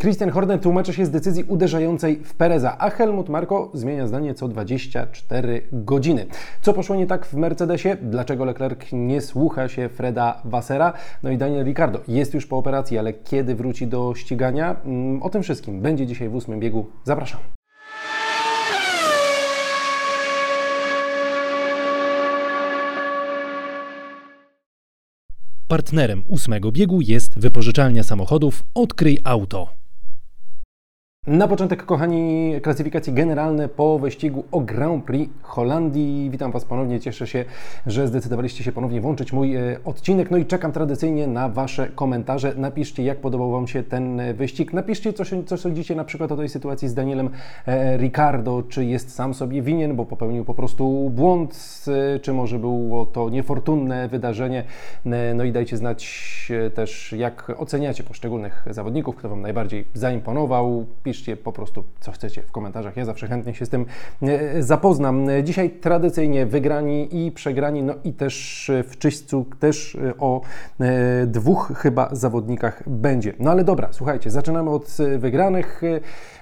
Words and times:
Christian 0.00 0.30
Horner 0.30 0.60
tłumaczy 0.60 0.92
się 0.92 1.06
z 1.06 1.10
decyzji 1.10 1.44
uderzającej 1.44 2.20
w 2.24 2.34
Pereza, 2.34 2.78
a 2.78 2.90
Helmut 2.90 3.28
Marko 3.28 3.70
zmienia 3.74 4.06
zdanie 4.06 4.34
co 4.34 4.48
24 4.48 5.62
godziny. 5.72 6.26
Co 6.62 6.72
poszło 6.72 6.96
nie 6.96 7.06
tak 7.06 7.26
w 7.26 7.34
Mercedesie? 7.34 7.96
Dlaczego 8.02 8.44
Leclerc 8.44 8.80
nie 8.92 9.20
słucha 9.20 9.68
się 9.68 9.88
Freda 9.88 10.42
Wassera? 10.44 10.92
No 11.22 11.30
i 11.30 11.38
Daniel 11.38 11.64
Ricciardo 11.64 12.00
jest 12.08 12.34
już 12.34 12.46
po 12.46 12.58
operacji, 12.58 12.98
ale 12.98 13.12
kiedy 13.12 13.54
wróci 13.54 13.86
do 13.86 14.14
ścigania? 14.14 14.76
Mm, 14.84 15.22
o 15.22 15.30
tym 15.30 15.42
wszystkim 15.42 15.80
będzie 15.80 16.06
dzisiaj 16.06 16.28
w 16.28 16.34
ósmym 16.34 16.60
biegu. 16.60 16.86
Zapraszam. 17.04 17.40
Partnerem 25.68 26.22
ósmego 26.28 26.72
biegu 26.72 27.00
jest 27.00 27.40
wypożyczalnia 27.40 28.02
samochodów 28.02 28.64
Odkryj 28.74 29.18
Auto. 29.24 29.79
Na 31.26 31.48
początek, 31.48 31.84
kochani, 31.84 32.54
klasyfikacje 32.62 33.12
generalne 33.12 33.68
po 33.68 33.98
wyścigu 33.98 34.44
o 34.52 34.60
Grand 34.60 35.04
Prix 35.04 35.32
Holandii. 35.42 36.30
Witam 36.30 36.52
Was 36.52 36.64
ponownie, 36.64 37.00
cieszę 37.00 37.26
się, 37.26 37.44
że 37.86 38.08
zdecydowaliście 38.08 38.64
się 38.64 38.72
ponownie 38.72 39.00
włączyć 39.00 39.32
mój 39.32 39.56
e, 39.56 39.76
odcinek. 39.84 40.30
No 40.30 40.36
i 40.36 40.46
czekam 40.46 40.72
tradycyjnie 40.72 41.26
na 41.26 41.48
Wasze 41.48 41.88
komentarze. 41.88 42.54
Napiszcie, 42.56 43.02
jak 43.02 43.18
podobał 43.18 43.50
Wam 43.50 43.66
się 43.66 43.82
ten 43.82 44.20
e, 44.20 44.34
wyścig. 44.34 44.72
Napiszcie, 44.72 45.12
co, 45.12 45.24
co 45.46 45.56
sądzicie 45.56 45.94
na 45.94 46.04
przykład 46.04 46.32
o 46.32 46.36
tej 46.36 46.48
sytuacji 46.48 46.88
z 46.88 46.94
Danielem 46.94 47.30
e, 47.66 47.96
Ricardo. 47.96 48.62
Czy 48.68 48.84
jest 48.84 49.14
sam 49.14 49.34
sobie 49.34 49.62
winien, 49.62 49.96
bo 49.96 50.04
popełnił 50.04 50.44
po 50.44 50.54
prostu 50.54 51.10
błąd, 51.10 51.84
czy 52.22 52.32
może 52.32 52.58
było 52.58 53.06
to 53.06 53.30
niefortunne 53.30 54.08
wydarzenie. 54.08 54.64
No 55.34 55.44
i 55.44 55.52
dajcie 55.52 55.76
znać 55.76 56.52
też, 56.74 57.14
jak 57.18 57.52
oceniacie 57.58 58.02
poszczególnych 58.02 58.66
zawodników, 58.70 59.16
kto 59.16 59.28
Wam 59.28 59.40
najbardziej 59.40 59.84
zaimponował 59.94 60.86
piszcie 61.10 61.36
po 61.36 61.52
prostu, 61.52 61.84
co 62.00 62.12
chcecie 62.12 62.42
w 62.42 62.52
komentarzach. 62.52 62.96
Ja 62.96 63.04
zawsze 63.04 63.28
chętnie 63.28 63.54
się 63.54 63.66
z 63.66 63.68
tym 63.68 63.86
e, 64.22 64.62
zapoznam. 64.62 65.26
Dzisiaj 65.42 65.70
tradycyjnie 65.70 66.46
wygrani 66.46 67.26
i 67.26 67.32
przegrani, 67.32 67.82
no 67.82 67.94
i 68.04 68.12
też 68.12 68.70
w 68.88 68.98
czyśćcu 68.98 69.46
też 69.60 69.94
e, 69.94 70.18
o 70.18 70.40
e, 70.80 71.26
dwóch 71.26 71.72
chyba 71.76 72.08
zawodnikach 72.12 72.88
będzie. 72.88 73.32
No 73.38 73.50
ale 73.50 73.64
dobra, 73.64 73.88
słuchajcie, 73.90 74.30
zaczynamy 74.30 74.70
od 74.70 74.96
wygranych. 75.18 75.82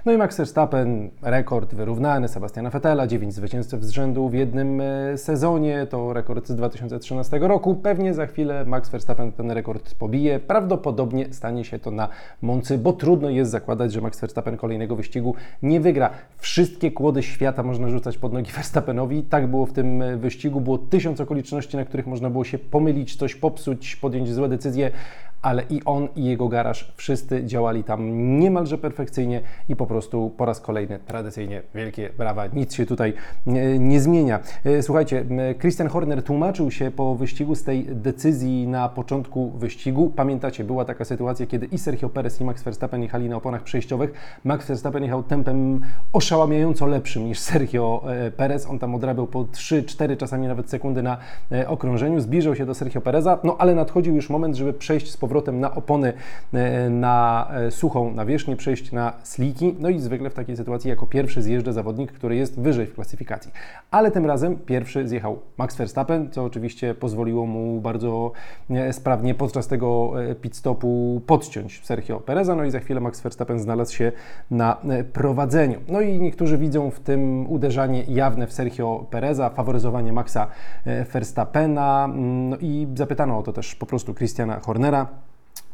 No 0.05 0.12
i 0.12 0.16
Max 0.16 0.36
Verstappen, 0.36 1.10
rekord 1.22 1.75
wyrównany 1.75 2.28
Sebastiana 2.28 2.70
Vettela, 2.70 3.06
9 3.06 3.34
zwycięstw 3.34 3.75
z 3.80 3.91
rzędu 3.91 4.28
w 4.28 4.34
jednym 4.34 4.82
sezonie, 5.16 5.86
to 5.91 6.12
rekord 6.12 6.48
z 6.48 6.55
2013 6.55 7.38
roku. 7.38 7.75
Pewnie 7.75 8.14
za 8.14 8.27
chwilę 8.27 8.64
Max 8.64 8.88
Verstappen 8.88 9.32
ten 9.32 9.50
rekord 9.50 9.94
pobije. 9.94 10.41
Prawdopodobnie 10.41 11.32
stanie 11.32 11.64
się 11.64 11.78
to 11.78 11.91
na 11.91 12.08
Moncy, 12.42 12.78
bo 12.78 12.92
trudno 12.92 13.30
jest 13.30 13.50
zakładać, 13.50 13.92
że 13.92 14.00
Max 14.00 14.20
Verstappen 14.20 14.57
kolejnego 14.58 14.96
wyścigu 14.96 15.34
nie 15.62 15.80
wygra. 15.80 16.10
Wszystkie 16.38 16.90
kłody 16.90 17.22
świata 17.22 17.62
można 17.62 17.88
rzucać 17.90 18.18
pod 18.18 18.32
nogi 18.32 18.52
Verstappenowi. 18.56 19.22
Tak 19.22 19.46
było 19.46 19.66
w 19.66 19.72
tym 19.72 20.18
wyścigu. 20.18 20.60
Było 20.60 20.78
tysiąc 20.78 21.20
okoliczności, 21.20 21.76
na 21.76 21.84
których 21.84 22.06
można 22.06 22.30
było 22.30 22.44
się 22.44 22.58
pomylić, 22.58 23.16
coś 23.16 23.34
popsuć, 23.34 23.96
podjąć 23.96 24.32
złe 24.32 24.48
decyzje 24.48 24.90
ale 25.42 25.62
i 25.70 25.81
on, 25.84 26.08
i 26.17 26.25
jego 26.25 26.48
garaż 26.48 26.92
wszyscy 26.97 27.44
działali 27.44 27.84
tam 27.84 28.39
niemalże 28.39 28.78
perfekcyjnie 28.78 29.41
i 29.69 29.77
po 29.77 29.86
prostu 29.86 30.31
po 30.36 30.44
raz 30.44 30.61
kolejny 30.61 30.98
tradycyjnie 31.06 31.62
wielkie 31.75 32.11
brawa, 32.19 32.47
nic 32.47 32.75
się 32.75 32.86
tutaj 32.86 33.14
nie, 33.47 33.78
nie 33.78 34.00
zmienia. 34.00 34.41
E, 34.64 34.83
słuchajcie, 34.83 35.25
Christian 35.61 35.89
Horner 35.89 36.22
tłumaczył 36.22 36.70
się 36.70 36.91
po 36.91 37.14
wyścigu 37.14 37.55
z 37.55 37.64
tej 37.64 37.84
decyzji 37.84 38.69
na 38.69 38.89
początku 38.89 39.50
wyścigu. 39.50 40.12
Pamiętacie, 40.16 40.64
była 40.64 40.84
taka 40.84 41.05
sytuacja, 41.05 41.47
kiedy 41.47 41.66
i 41.66 41.78
Sergio 41.78 42.09
Perez 42.09 42.41
i 42.41 42.44
Max 42.44 42.62
Verstappen 42.62 43.03
jechali 43.03 43.28
na 43.28 43.36
oponach 43.36 43.62
przejściowych. 43.62 44.12
Max 44.44 44.66
Verstappen 44.66 45.03
jechał 45.03 45.22
tempem 45.22 45.81
oszałamiająco 46.12 46.86
lepszym 46.86 47.25
niż 47.25 47.39
Sergio 47.39 48.05
e, 48.06 48.31
Perez. 48.31 48.66
On 48.66 48.78
tam 48.78 48.94
odrabiał 48.94 49.27
po 49.27 49.44
3-4 49.44 50.16
czasami 50.16 50.47
nawet 50.47 50.70
sekundy 50.70 51.03
na 51.03 51.19
e, 51.53 51.69
okrążeniu. 51.69 52.21
Zbliżał 52.21 52.56
się 52.56 52.66
do 52.66 52.75
Sergio 52.75 53.00
Pereza, 53.00 53.38
no 53.44 53.56
ale 53.59 53.75
nadchodził 53.75 54.15
już 54.15 54.31
moment, 54.31 54.56
żeby 54.56 54.72
przejść 54.72 55.10
z 55.10 55.16
powrotem 55.16 55.28
na 55.53 55.75
opony 55.75 56.12
e, 56.53 56.91
na 56.91 57.49
e, 57.55 57.71
suchą 57.71 58.12
nawierzchnię, 58.12 58.56
przejść 58.56 58.93
na 58.93 59.12
sliki. 59.22 59.75
No 59.78 59.89
i 59.89 59.99
zwykle 59.99 60.31
w 60.31 60.34
takiej 60.34 60.56
sytuacji 60.56 60.91
jako 60.91 61.06
pierwszy 61.06 61.43
zjeżdża 61.43 61.72
zawodnik, 61.72 62.12
który 62.12 62.37
jest 62.37 62.61
wyżej 62.61 62.87
w 62.87 62.94
klasyfikacji. 62.94 63.53
Ale 63.91 64.11
tym 64.11 64.27
razem 64.27 64.56
pierwszy 64.56 65.09
zjechał 65.09 65.39
Max 65.59 65.77
Verstappen, 65.77 66.31
co 66.31 66.44
oczywiście 66.44 66.94
pozwoliło 66.94 67.47
mu 67.47 67.81
bardzo 67.81 68.33
e, 68.71 68.93
sprawnie 68.93 69.34
podczas 69.34 69.66
tego 69.66 70.12
pit 70.41 70.56
stopu 70.56 71.22
podciąć 71.27 71.81
Sergio 71.84 72.21
Pereza. 72.21 72.55
No 72.55 72.65
i 72.65 72.71
za 72.71 72.81
chwilę 72.81 73.00
Max 73.00 73.21
Verstappen 73.21 73.59
znalazł 73.59 73.95
się 73.95 74.12
na 74.50 74.77
prowadzeniu. 75.12 75.81
No 75.89 76.00
i 76.00 76.21
niektórzy 76.21 76.59
widzą 76.59 76.91
w 76.91 77.00
tym 77.00 77.50
uderzanie 77.50 78.05
jawne 78.09 78.47
w 78.47 78.53
Sergio 78.53 79.06
Pereza, 79.10 79.50
faworyzowanie 79.50 80.12
Maxa 80.12 80.47
Verstappena. 81.12 82.09
No 82.16 82.56
i 82.60 82.89
zapytano 82.95 83.39
o 83.39 83.43
to 83.43 83.53
też 83.53 83.75
po 83.75 83.87
prostu 83.87 84.15
Christiana 84.15 84.60
Hornera 84.60 85.06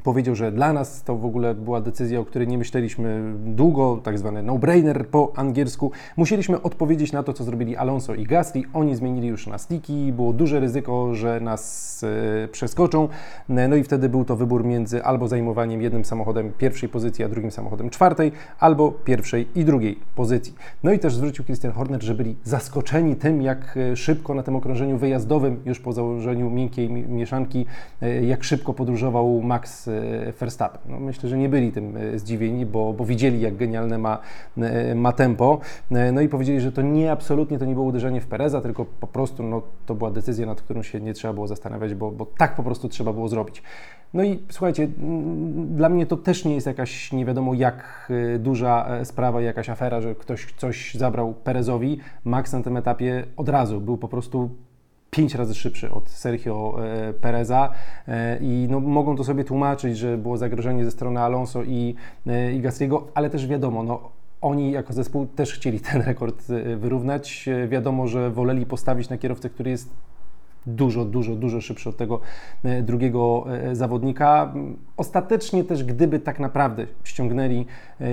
powiedział, 0.05 0.35
że 0.35 0.53
dla 0.53 0.73
nas 0.73 1.03
to 1.03 1.17
w 1.17 1.25
ogóle 1.25 1.55
była 1.55 1.81
decyzja, 1.81 2.21
o 2.21 2.25
której 2.25 2.49
nie 2.49 2.59
myśleliśmy 2.59 3.35
długo, 3.47 4.01
tak 4.03 4.19
zwany 4.19 4.43
no-brainer 4.43 5.09
po 5.09 5.33
angielsku. 5.37 5.93
Musieliśmy 6.17 6.63
odpowiedzieć 6.63 7.13
na 7.13 7.23
to, 7.23 7.33
co 7.33 7.45
zrobili 7.45 7.77
Alonso 7.77 8.15
i 8.15 8.25
Gasly. 8.25 8.63
Oni 8.73 8.97
zmienili 8.97 9.29
już 9.29 9.47
na 9.47 9.59
stiki, 9.59 10.13
było 10.13 10.33
duże 10.33 10.61
ryzyko, 10.61 11.15
że 11.15 11.41
nas 11.41 12.05
e, 12.45 12.49
przeskoczą. 12.49 13.09
No 13.49 13.77
i 13.77 13.85
wtedy 13.85 14.09
był 14.09 14.25
to 14.25 14.37
wybór 14.37 14.65
między 14.65 15.05
albo 15.05 15.29
zajmowaniem 15.29 15.83
jednym 15.83 16.05
samochodem 16.05 16.53
pierwszej 16.59 16.89
pozycji, 16.89 17.25
a 17.25 17.29
drugim 17.29 17.51
samochodem 17.51 17.91
czwartej, 17.91 18.33
albo 18.61 18.93
pierwszej 18.93 19.49
i 19.55 19.65
drugiej 19.65 19.99
pozycji. 20.15 20.55
No 20.83 20.93
i 20.93 20.99
też 20.99 21.15
zwrócił 21.15 21.45
Christian 21.45 21.73
Horner, 21.73 22.03
że 22.03 22.15
byli 22.15 22.37
zaskoczeni 22.45 23.17
tym, 23.17 23.43
jak 23.43 23.77
e, 23.77 23.97
szybko 23.97 24.35
na 24.35 24.43
tym 24.43 24.57
okrążeniu 24.57 24.99
wyjazdowym, 24.99 25.61
już 25.67 25.81
po 25.81 25.93
założeniu 25.93 26.51
miękkiej 26.51 26.91
mieszanki, 26.91 27.67
e, 28.03 28.25
jak 28.25 28.45
szybko 28.45 28.75
podróżował 28.75 29.43
Max 29.43 29.91
Verstappen. 30.41 30.93
No, 30.93 31.01
myślę, 31.01 31.29
że 31.29 31.39
nie 31.39 31.49
byli 31.49 31.73
tym 31.73 31.97
e, 31.97 32.19
zdziwieni, 32.19 32.67
bo, 32.67 32.93
bo 32.93 33.05
widzieli, 33.05 33.41
jak 33.41 33.57
genialne 33.57 33.99
ma, 33.99 34.19
e, 34.59 34.95
ma 34.95 35.13
tempo. 35.13 35.61
E, 35.91 36.13
no 36.13 36.21
i 36.21 36.29
powiedzieli, 36.29 36.61
że 36.61 36.73
to 36.73 36.83
nie 36.83 37.13
absolutnie 37.13 37.59
to 37.59 37.65
nie 37.65 37.75
było 37.75 37.87
uderzenie 37.87 38.21
w 38.21 38.27
Pereza, 38.27 38.61
tylko 38.61 38.85
po 38.85 39.07
prostu 39.07 39.43
no, 39.43 39.63
to 39.87 39.95
była 39.95 40.11
decyzja, 40.11 40.47
nad 40.47 40.63
którą 40.63 40.83
się 40.83 41.01
nie 41.01 41.15
trzeba 41.15 41.35
było 41.35 41.47
zastanawiać, 41.47 41.95
bo, 41.95 42.11
bo 42.11 42.27
tak 42.27 42.57
po 42.57 42.63
prostu 42.63 42.89
trzeba 42.89 43.13
było 43.13 43.29
zrobić. 43.29 43.63
No 44.15 44.25
i 44.25 44.39
słuchajcie, 44.51 44.89
dla 45.55 45.89
mnie 45.89 46.07
to 46.07 46.17
też 46.17 46.45
nie 46.45 46.55
jest 46.55 46.67
jakaś 46.67 47.13
nie 47.13 47.25
wiadomo 47.25 47.55
jak 47.55 48.13
duża 48.39 48.89
sprawa, 49.05 49.41
jakaś 49.41 49.71
afera, 49.71 50.01
że 50.01 50.15
ktoś 50.15 50.55
coś 50.57 50.95
zabrał 50.95 51.35
Perezowi. 51.35 51.99
Max 52.25 52.53
na 52.53 52.63
tym 52.63 52.77
etapie 52.77 53.25
od 53.37 53.49
razu 53.49 53.81
był 53.81 53.99
po 53.99 54.09
prostu 54.09 54.51
pięć 55.15 55.35
razy 55.35 55.55
szybszy 55.55 55.91
od 55.91 56.11
Sergio 56.11 56.77
e, 56.85 57.13
Pereza 57.13 57.71
e, 58.09 58.39
i 58.41 58.67
no, 58.71 58.81
mogą 58.81 59.17
to 59.17 59.25
sobie 59.25 59.45
tłumaczyć, 59.45 59.99
że 59.99 60.19
było 60.19 60.37
zagrożenie 60.37 60.85
ze 60.85 60.91
strony 60.91 61.21
Alonso 61.21 61.63
i, 61.63 61.95
e, 62.27 62.53
i 62.53 62.61
Gastriego, 62.61 63.07
ale 63.15 63.31
też 63.31 63.47
wiadomo, 63.47 63.83
no, 63.83 64.11
oni 64.41 64.71
jako 64.71 64.93
zespół 64.93 65.27
też 65.27 65.53
chcieli 65.53 65.81
ten 65.81 66.03
rekord 66.03 66.45
wyrównać. 66.77 67.49
Wiadomo, 67.69 68.07
że 68.07 68.31
woleli 68.31 68.67
postawić 68.67 69.09
na 69.09 69.19
kierowcę, 69.19 69.51
który 69.51 69.71
jest 69.71 69.91
dużo, 70.67 71.05
dużo, 71.05 71.35
dużo 71.35 71.61
szybszy 71.61 71.89
od 71.89 71.97
tego 71.97 72.21
drugiego 72.83 73.45
zawodnika. 73.73 74.55
Ostatecznie 74.97 75.65
też, 75.65 75.85
gdyby 75.85 76.21
tak 76.21 76.41
naprawdę 76.41 76.87
ściągnęli 77.05 77.67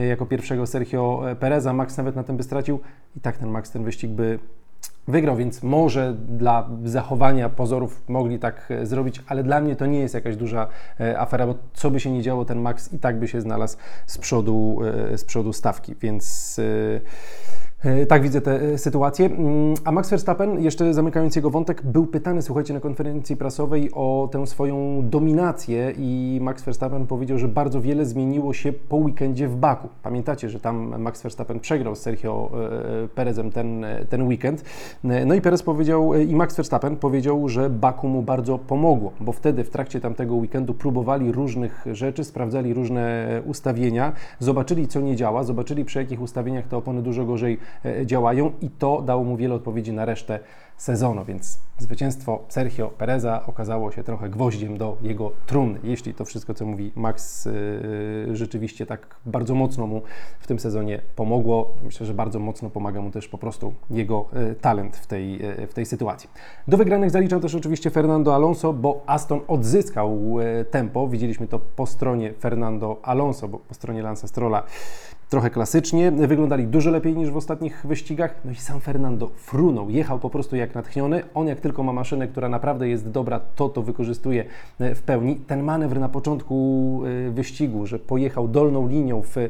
jako 0.09 0.25
pierwszego 0.25 0.67
Sergio 0.67 1.23
Pereza, 1.39 1.73
Max 1.73 1.97
nawet 1.97 2.15
na 2.15 2.23
tym 2.23 2.37
by 2.37 2.43
stracił 2.43 2.79
i 3.17 3.19
tak 3.19 3.37
ten 3.37 3.49
Max 3.49 3.71
ten 3.71 3.83
wyścig 3.83 4.11
by 4.11 4.39
wygrał, 5.07 5.35
więc 5.35 5.63
może 5.63 6.13
dla 6.13 6.69
zachowania 6.83 7.49
pozorów 7.49 8.03
mogli 8.07 8.39
tak 8.39 8.67
e, 8.71 8.85
zrobić, 8.85 9.23
ale 9.27 9.43
dla 9.43 9.61
mnie 9.61 9.75
to 9.75 9.85
nie 9.85 9.99
jest 9.99 10.13
jakaś 10.13 10.35
duża 10.35 10.67
e, 10.99 11.19
afera, 11.19 11.47
bo 11.47 11.55
co 11.73 11.91
by 11.91 11.99
się 11.99 12.11
nie 12.11 12.21
działo, 12.21 12.45
ten 12.45 12.61
Max 12.61 12.93
i 12.93 12.99
tak 12.99 13.19
by 13.19 13.27
się 13.27 13.41
znalazł 13.41 13.77
z 14.07 14.17
przodu, 14.17 14.79
e, 15.13 15.17
z 15.17 15.25
przodu 15.25 15.53
stawki, 15.53 15.95
więc 16.01 16.59
tak 18.07 18.21
widzę 18.21 18.41
tę 18.41 18.61
e, 18.61 18.77
sytuację. 18.77 19.25
Mm, 19.25 19.73
a 19.85 19.91
Max 19.91 20.09
Verstappen, 20.09 20.63
jeszcze 20.63 20.93
zamykając 20.93 21.35
jego 21.35 21.49
wątek, 21.49 21.81
był 21.85 22.07
pytany, 22.07 22.41
słuchajcie, 22.41 22.73
na 22.73 22.79
konferencji 22.79 23.37
prasowej 23.37 23.89
o 23.93 24.29
tę 24.31 24.47
swoją 24.47 25.01
dominację 25.09 25.93
i 25.97 26.39
Max 26.41 26.63
Verstappen 26.63 27.07
powiedział, 27.07 27.37
że 27.37 27.47
bardzo 27.47 27.81
wiele 27.81 28.05
zmieniło 28.05 28.53
się 28.53 28.73
po 28.73 28.97
weekendzie 28.97 29.47
w 29.47 29.55
Baku. 29.55 29.89
Pamiętacie, 30.03 30.49
że 30.49 30.59
tam 30.59 31.01
Max 31.01 31.21
Verstappen 31.21 31.59
przegrał 31.59 31.95
z 31.95 31.99
Sergio 31.99 32.51
e, 33.03 33.07
Perezem 33.07 33.51
ten, 33.51 33.85
ten 34.09 34.27
weekend. 34.27 34.63
No 35.25 35.33
i 35.33 35.41
Perez 35.41 35.63
powiedział, 35.63 36.15
i 36.15 36.35
Max 36.35 36.55
Verstappen 36.55 36.95
powiedział, 36.95 37.49
że 37.49 37.69
Baku 37.69 38.07
mu 38.07 38.21
bardzo 38.21 38.57
pomogło, 38.57 39.11
bo 39.19 39.31
wtedy 39.31 39.63
w 39.63 39.69
trakcie 39.69 39.99
tamtego 40.01 40.35
weekendu 40.35 40.73
próbowali 40.73 41.31
różnych 41.31 41.85
rzeczy, 41.91 42.23
sprawdzali 42.23 42.73
różne 42.73 43.27
ustawienia, 43.45 44.13
zobaczyli 44.39 44.87
co 44.87 45.01
nie 45.01 45.15
działa, 45.15 45.43
zobaczyli 45.43 45.85
przy 45.85 45.99
jakich 45.99 46.21
ustawieniach 46.21 46.67
te 46.67 46.77
opony 46.77 47.01
dużo 47.01 47.25
gorzej 47.25 47.57
E, 47.70 47.70
działają 48.05 48.51
i 48.61 48.69
to 48.69 49.01
dało 49.01 49.23
mu 49.23 49.37
wiele 49.37 49.55
odpowiedzi 49.55 49.93
na 49.93 50.05
resztę 50.05 50.39
sezonu, 50.81 51.25
więc 51.25 51.59
zwycięstwo 51.77 52.39
Sergio 52.49 52.87
Pereza 52.87 53.43
okazało 53.47 53.91
się 53.91 54.03
trochę 54.03 54.29
gwoździem 54.29 54.77
do 54.77 54.97
jego 55.01 55.31
trumny, 55.45 55.79
jeśli 55.83 56.13
to 56.13 56.25
wszystko, 56.25 56.53
co 56.53 56.65
mówi 56.65 56.91
Max, 56.95 57.45
yy, 57.45 58.35
rzeczywiście 58.35 58.85
tak 58.85 59.15
bardzo 59.25 59.55
mocno 59.55 59.87
mu 59.87 60.01
w 60.39 60.47
tym 60.47 60.59
sezonie 60.59 61.01
pomogło. 61.15 61.75
Myślę, 61.83 62.05
że 62.05 62.13
bardzo 62.13 62.39
mocno 62.39 62.69
pomaga 62.69 63.01
mu 63.01 63.11
też 63.11 63.27
po 63.27 63.37
prostu 63.37 63.73
jego 63.89 64.25
yy, 64.33 64.55
talent 64.55 64.97
w 64.97 65.07
tej, 65.07 65.31
yy, 65.39 65.67
w 65.67 65.73
tej 65.73 65.85
sytuacji. 65.85 66.29
Do 66.67 66.77
wygranych 66.77 67.11
zaliczam 67.11 67.41
też 67.41 67.55
oczywiście 67.55 67.89
Fernando 67.89 68.35
Alonso, 68.35 68.73
bo 68.73 69.03
Aston 69.07 69.39
odzyskał 69.47 70.39
yy, 70.39 70.65
tempo. 70.65 71.07
Widzieliśmy 71.07 71.47
to 71.47 71.59
po 71.59 71.85
stronie 71.85 72.33
Fernando 72.33 72.99
Alonso, 73.03 73.47
bo 73.47 73.59
po 73.59 73.73
stronie 73.73 74.01
Lansa 74.01 74.27
Strolla 74.27 74.63
trochę 75.31 75.49
klasycznie, 75.49 76.11
wyglądali 76.11 76.67
dużo 76.67 76.91
lepiej 76.91 77.15
niż 77.15 77.31
w 77.31 77.37
ostatnich 77.37 77.85
wyścigach. 77.85 78.35
No 78.45 78.51
i 78.51 78.55
sam 78.55 78.79
Fernando 78.79 79.27
frunął, 79.35 79.89
jechał 79.89 80.19
po 80.19 80.29
prostu 80.29 80.55
jak 80.55 80.70
natchniony. 80.75 81.23
On 81.33 81.47
jak 81.47 81.59
tylko 81.59 81.83
ma 81.83 81.93
maszynę, 81.93 82.27
która 82.27 82.49
naprawdę 82.49 82.89
jest 82.89 83.09
dobra, 83.09 83.39
to 83.55 83.69
to 83.69 83.81
wykorzystuje 83.81 84.45
e, 84.79 84.95
w 84.95 85.01
pełni. 85.01 85.35
Ten 85.35 85.63
manewr 85.63 85.99
na 85.99 86.09
początku 86.09 87.01
e, 87.27 87.31
wyścigu, 87.31 87.85
że 87.85 87.99
pojechał 87.99 88.47
dolną 88.47 88.87
linią 88.87 89.21
w, 89.21 89.37
e, 89.37 89.49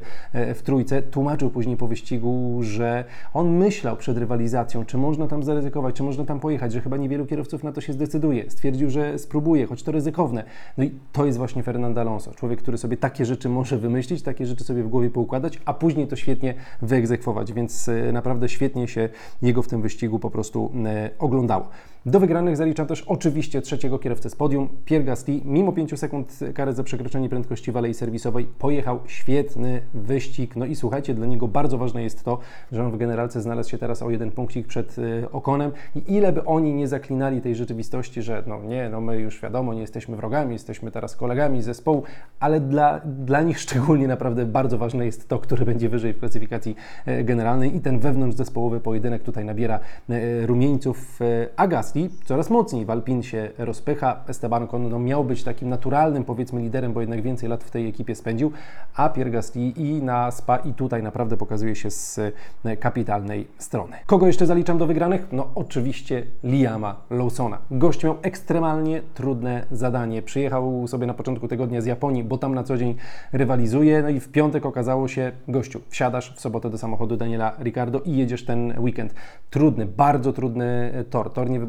w 0.53 0.61
trójce, 0.61 1.01
tłumaczył 1.01 1.49
później 1.49 1.77
po 1.77 1.87
wyścigu, 1.87 2.59
że 2.61 3.03
on 3.33 3.49
myślał 3.57 3.97
przed 3.97 4.17
rywalizacją, 4.17 4.85
czy 4.85 4.97
można 4.97 5.27
tam 5.27 5.43
zaryzykować, 5.43 5.95
czy 5.95 6.03
można 6.03 6.25
tam 6.25 6.39
pojechać, 6.39 6.73
że 6.73 6.81
chyba 6.81 6.97
niewielu 6.97 7.25
kierowców 7.25 7.63
na 7.63 7.71
to 7.71 7.81
się 7.81 7.93
zdecyduje. 7.93 8.49
Stwierdził, 8.49 8.89
że 8.89 9.19
spróbuje, 9.19 9.65
choć 9.65 9.83
to 9.83 9.91
ryzykowne. 9.91 10.43
No 10.77 10.83
i 10.83 10.91
to 11.11 11.25
jest 11.25 11.37
właśnie 11.37 11.63
Fernando 11.63 12.01
Alonso, 12.01 12.31
człowiek, 12.31 12.61
który 12.61 12.77
sobie 12.77 12.97
takie 12.97 13.25
rzeczy 13.25 13.49
może 13.49 13.77
wymyślić, 13.77 14.21
takie 14.21 14.45
rzeczy 14.45 14.63
sobie 14.63 14.83
w 14.83 14.89
głowie 14.89 15.09
poukładać, 15.09 15.59
a 15.65 15.73
później 15.73 16.07
to 16.07 16.15
świetnie 16.15 16.53
wyegzekwować, 16.81 17.53
więc 17.53 17.89
naprawdę 18.13 18.49
świetnie 18.49 18.87
się 18.87 19.09
jego 19.41 19.61
w 19.61 19.67
tym 19.67 19.81
wyścigu 19.81 20.19
po 20.19 20.29
prostu 20.29 20.71
oglądało. 21.19 21.69
Do 22.05 22.19
wygranych 22.19 22.57
zaliczam 22.57 22.87
też 22.87 23.01
oczywiście 23.01 23.61
trzeciego 23.61 23.99
kierowcę 23.99 24.29
z 24.29 24.35
podium, 24.35 24.69
Pierre 24.85 25.05
Gasly. 25.05 25.41
Mimo 25.45 25.71
5 25.71 25.99
sekund 25.99 26.39
kary 26.53 26.73
za 26.73 26.83
przekroczenie 26.83 27.29
prędkości 27.29 27.71
w 27.71 27.77
alei 27.77 27.93
serwisowej 27.93 28.45
pojechał 28.45 28.99
świetny 29.05 29.81
wyścig. 29.93 30.55
No 30.55 30.65
i 30.65 30.75
słuchajcie, 30.75 31.13
dla 31.13 31.25
niego 31.25 31.47
bardzo 31.47 31.77
ważne 31.77 32.03
jest 32.03 32.23
to, 32.23 32.39
że 32.71 32.85
on 32.85 32.91
w 32.91 32.97
generalce 32.97 33.41
znalazł 33.41 33.69
się 33.69 33.77
teraz 33.77 34.01
o 34.01 34.09
jeden 34.09 34.31
punkcik 34.31 34.67
przed 34.67 34.97
y, 34.97 35.31
Okonem 35.31 35.71
i 35.95 36.15
ile 36.15 36.33
by 36.33 36.45
oni 36.45 36.73
nie 36.73 36.87
zaklinali 36.87 37.41
tej 37.41 37.55
rzeczywistości, 37.55 38.21
że 38.21 38.43
no 38.47 38.63
nie, 38.63 38.89
no 38.89 39.01
my 39.01 39.19
już 39.19 39.41
wiadomo, 39.41 39.73
nie 39.73 39.81
jesteśmy 39.81 40.15
wrogami, 40.15 40.53
jesteśmy 40.53 40.91
teraz 40.91 41.15
kolegami 41.15 41.61
zespołu, 41.61 42.03
ale 42.39 42.59
dla, 42.59 43.01
dla 43.05 43.41
nich 43.41 43.59
szczególnie 43.59 44.07
naprawdę 44.07 44.45
bardzo 44.45 44.77
ważne 44.77 45.05
jest 45.05 45.27
to, 45.27 45.39
który 45.39 45.65
będzie 45.65 45.89
wyżej 45.89 46.13
w 46.13 46.19
klasyfikacji 46.19 46.75
y, 47.07 47.23
generalnej 47.23 47.75
i 47.75 47.79
ten 47.79 47.99
wewnątrz 47.99 48.37
zespołowy 48.37 48.79
pojedynek 48.79 49.23
tutaj 49.23 49.45
nabiera 49.45 49.79
y, 50.09 50.47
rumieńców. 50.47 51.19
Agas 51.55 51.90
Coraz 52.25 52.49
mocniej. 52.49 52.85
Walpin 52.85 53.23
się 53.23 53.49
rozpycha. 53.57 54.23
Esteban 54.27 54.63
Ocon 54.63 54.89
no, 54.89 54.99
miał 54.99 55.23
być 55.23 55.43
takim 55.43 55.69
naturalnym, 55.69 56.23
powiedzmy, 56.23 56.61
liderem, 56.61 56.93
bo 56.93 57.01
jednak 57.01 57.21
więcej 57.21 57.49
lat 57.49 57.63
w 57.63 57.71
tej 57.71 57.87
ekipie 57.87 58.15
spędził, 58.15 58.51
a 58.95 59.09
Pierre 59.09 59.31
Gasly 59.31 59.61
i 59.61 60.01
na 60.03 60.31
Spa 60.31 60.57
i 60.57 60.73
tutaj 60.73 61.03
naprawdę 61.03 61.37
pokazuje 61.37 61.75
się 61.75 61.91
z 61.91 62.19
e, 62.63 62.77
kapitalnej 62.77 63.47
strony. 63.57 63.97
Kogo 64.05 64.27
jeszcze 64.27 64.45
zaliczam 64.45 64.77
do 64.77 64.87
wygranych? 64.87 65.27
No 65.31 65.47
oczywiście 65.55 66.23
Liama 66.43 66.95
Lawsona. 67.09 67.57
Gość 67.71 68.03
miał 68.03 68.17
ekstremalnie 68.21 69.01
trudne 69.13 69.65
zadanie. 69.71 70.21
Przyjechał 70.21 70.87
sobie 70.87 71.07
na 71.07 71.13
początku 71.13 71.47
tygodnia 71.47 71.81
z 71.81 71.85
Japonii, 71.85 72.23
bo 72.23 72.37
tam 72.37 72.55
na 72.55 72.63
co 72.63 72.77
dzień 72.77 72.95
rywalizuje, 73.33 74.01
no 74.01 74.09
i 74.09 74.19
w 74.19 74.31
piątek 74.31 74.65
okazało 74.65 75.07
się, 75.07 75.31
gościu, 75.47 75.81
wsiadasz 75.89 76.35
w 76.35 76.41
sobotę 76.41 76.69
do 76.69 76.77
samochodu 76.77 77.17
Daniela 77.17 77.55
Ricardo 77.59 77.99
i 77.99 78.17
jedziesz 78.17 78.45
ten 78.45 78.73
weekend. 78.79 79.13
Trudny, 79.49 79.85
bardzo 79.85 80.33
trudny 80.33 80.91
tor. 81.09 81.33
Tor 81.33 81.49
nie 81.49 81.59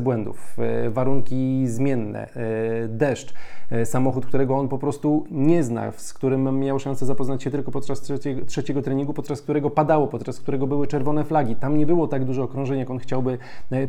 błędów, 0.00 0.56
e, 0.58 0.90
warunki 0.90 1.68
zmienne, 1.68 2.28
e, 2.34 2.88
deszcz, 2.88 3.34
e, 3.70 3.86
samochód, 3.86 4.26
którego 4.26 4.56
on 4.56 4.68
po 4.68 4.78
prostu 4.78 5.26
nie 5.30 5.64
zna, 5.64 5.92
z 5.92 6.14
którym 6.14 6.58
miał 6.58 6.78
szansę 6.78 7.06
zapoznać 7.06 7.42
się 7.42 7.50
tylko 7.50 7.70
podczas 7.70 8.00
trzeciego, 8.00 8.46
trzeciego 8.46 8.82
treningu, 8.82 9.14
podczas 9.14 9.42
którego 9.42 9.70
padało, 9.70 10.06
podczas 10.06 10.40
którego 10.40 10.66
były 10.66 10.86
czerwone 10.86 11.24
flagi. 11.24 11.56
Tam 11.56 11.78
nie 11.78 11.86
było 11.86 12.08
tak 12.08 12.24
dużo 12.24 12.42
okrążeń, 12.42 12.78
jak 12.78 12.90
on 12.90 12.98
chciałby 12.98 13.38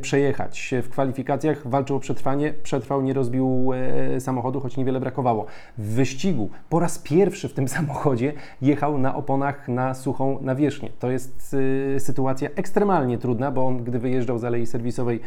przejechać. 0.02 0.74
W 0.84 0.90
kwalifikacjach 0.90 1.68
walczył 1.68 1.96
o 1.96 2.00
przetrwanie, 2.00 2.54
przetrwał, 2.64 3.02
nie 3.02 3.14
rozbił 3.14 3.72
samochodu, 4.20 4.60
choć 4.60 4.78
niewiele 4.78 5.00
brakowało. 5.00 5.46
W 5.78 5.84
wyścigu 5.84 6.50
po 6.70 6.80
raz 6.80 7.00
pierwszy 7.00 7.50
w 7.50 7.54
tym 7.54 7.68
samochodzie 7.78 8.34
jechał 8.62 8.98
na 8.98 9.16
oponach 9.16 9.68
na 9.68 9.94
suchą 9.94 10.38
nawierzchnię. 10.42 10.90
To 11.00 11.12
jest 11.12 11.56
sytuacja 12.00 12.50
ekstremalnie 12.56 13.18
trudna, 13.18 13.52
bo 13.52 13.68
on, 13.68 13.84
gdy 13.84 14.00
wyjeżdżał 14.00 14.38
z 14.38 14.44
alei 14.44 14.66
serwisowej 14.66 15.20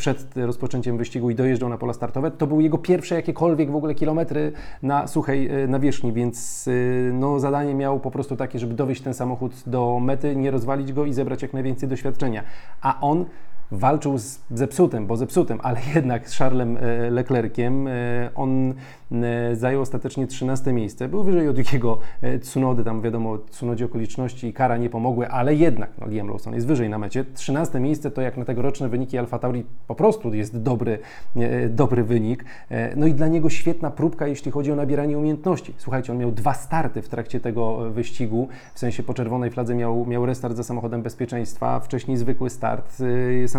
przed 0.00 0.36
rozpoczęciem 0.36 0.98
wyścigu 0.98 1.30
i 1.30 1.34
dojeżdżał 1.34 1.68
na 1.68 1.78
pola 1.78 1.92
startowe. 1.92 2.30
To 2.30 2.46
były 2.46 2.62
jego 2.62 2.78
pierwsze 2.78 3.14
jakiekolwiek 3.14 3.70
w 3.70 3.76
ogóle 3.76 3.94
kilometry 3.94 4.52
na 4.82 5.06
suchej 5.06 5.48
e, 5.48 5.66
nawierzchni, 5.66 6.12
więc 6.12 6.68
e, 6.68 7.12
no, 7.12 7.40
zadanie 7.40 7.74
miał 7.74 8.00
po 8.00 8.10
prostu 8.10 8.36
takie, 8.36 8.58
żeby 8.58 8.74
dowieść 8.74 9.02
ten 9.02 9.14
samochód 9.14 9.52
do 9.66 10.00
mety, 10.00 10.36
nie 10.36 10.50
rozwalić 10.50 10.92
go 10.92 11.04
i 11.04 11.12
zebrać 11.12 11.42
jak 11.42 11.52
najwięcej 11.52 11.88
doświadczenia. 11.88 12.42
A 12.80 13.00
on 13.00 13.24
walczył 13.72 14.18
z 14.18 14.40
zepsutym, 14.50 15.06
bo 15.06 15.16
zepsutym, 15.16 15.58
ale 15.62 15.80
jednak 15.94 16.28
z 16.28 16.36
Charlesem 16.36 16.76
e, 16.76 17.10
Leclerciem. 17.10 17.88
On 18.34 18.74
E, 19.12 19.56
zajął 19.56 19.82
ostatecznie 19.82 20.26
13 20.26 20.72
miejsce. 20.72 21.08
Był 21.08 21.22
wyżej 21.22 21.48
od 21.48 21.58
Yukiego 21.58 21.98
e, 22.22 22.38
Tsunody, 22.38 22.84
tam 22.84 23.00
wiadomo, 23.02 23.38
Tsunodzie 23.38 23.84
okoliczności 23.84 24.46
i 24.46 24.52
kara 24.52 24.76
nie 24.76 24.90
pomogły, 24.90 25.28
ale 25.28 25.54
jednak 25.54 25.90
no, 26.00 26.08
Liam 26.08 26.28
Lawson 26.28 26.54
jest 26.54 26.66
wyżej 26.66 26.88
na 26.88 26.98
mecie. 26.98 27.24
13 27.34 27.80
miejsce 27.80 28.10
to 28.10 28.22
jak 28.22 28.36
na 28.36 28.44
tegoroczne 28.44 28.88
wyniki 28.88 29.18
Alfa 29.18 29.38
Tauri 29.38 29.64
po 29.86 29.94
prostu 29.94 30.34
jest 30.34 30.62
dobry, 30.62 30.98
e, 31.36 31.68
dobry 31.68 32.04
wynik. 32.04 32.44
No 32.96 33.06
i 33.06 33.14
dla 33.14 33.28
niego 33.28 33.50
świetna 33.50 33.90
próbka, 33.90 34.26
jeśli 34.26 34.50
chodzi 34.50 34.72
o 34.72 34.76
nabieranie 34.76 35.18
umiejętności. 35.18 35.74
Słuchajcie, 35.78 36.12
on 36.12 36.18
miał 36.18 36.32
dwa 36.32 36.54
starty 36.54 37.02
w 37.02 37.08
trakcie 37.08 37.40
tego 37.40 37.90
wyścigu, 37.90 38.48
w 38.74 38.78
sensie 38.78 39.02
po 39.02 39.14
czerwonej 39.14 39.50
fladze 39.50 39.74
miał, 39.74 40.06
miał 40.06 40.26
restart 40.26 40.56
za 40.56 40.64
samochodem 40.64 41.02
bezpieczeństwa, 41.02 41.80
wcześniej 41.80 42.16
zwykły 42.16 42.50
start, 42.50 43.02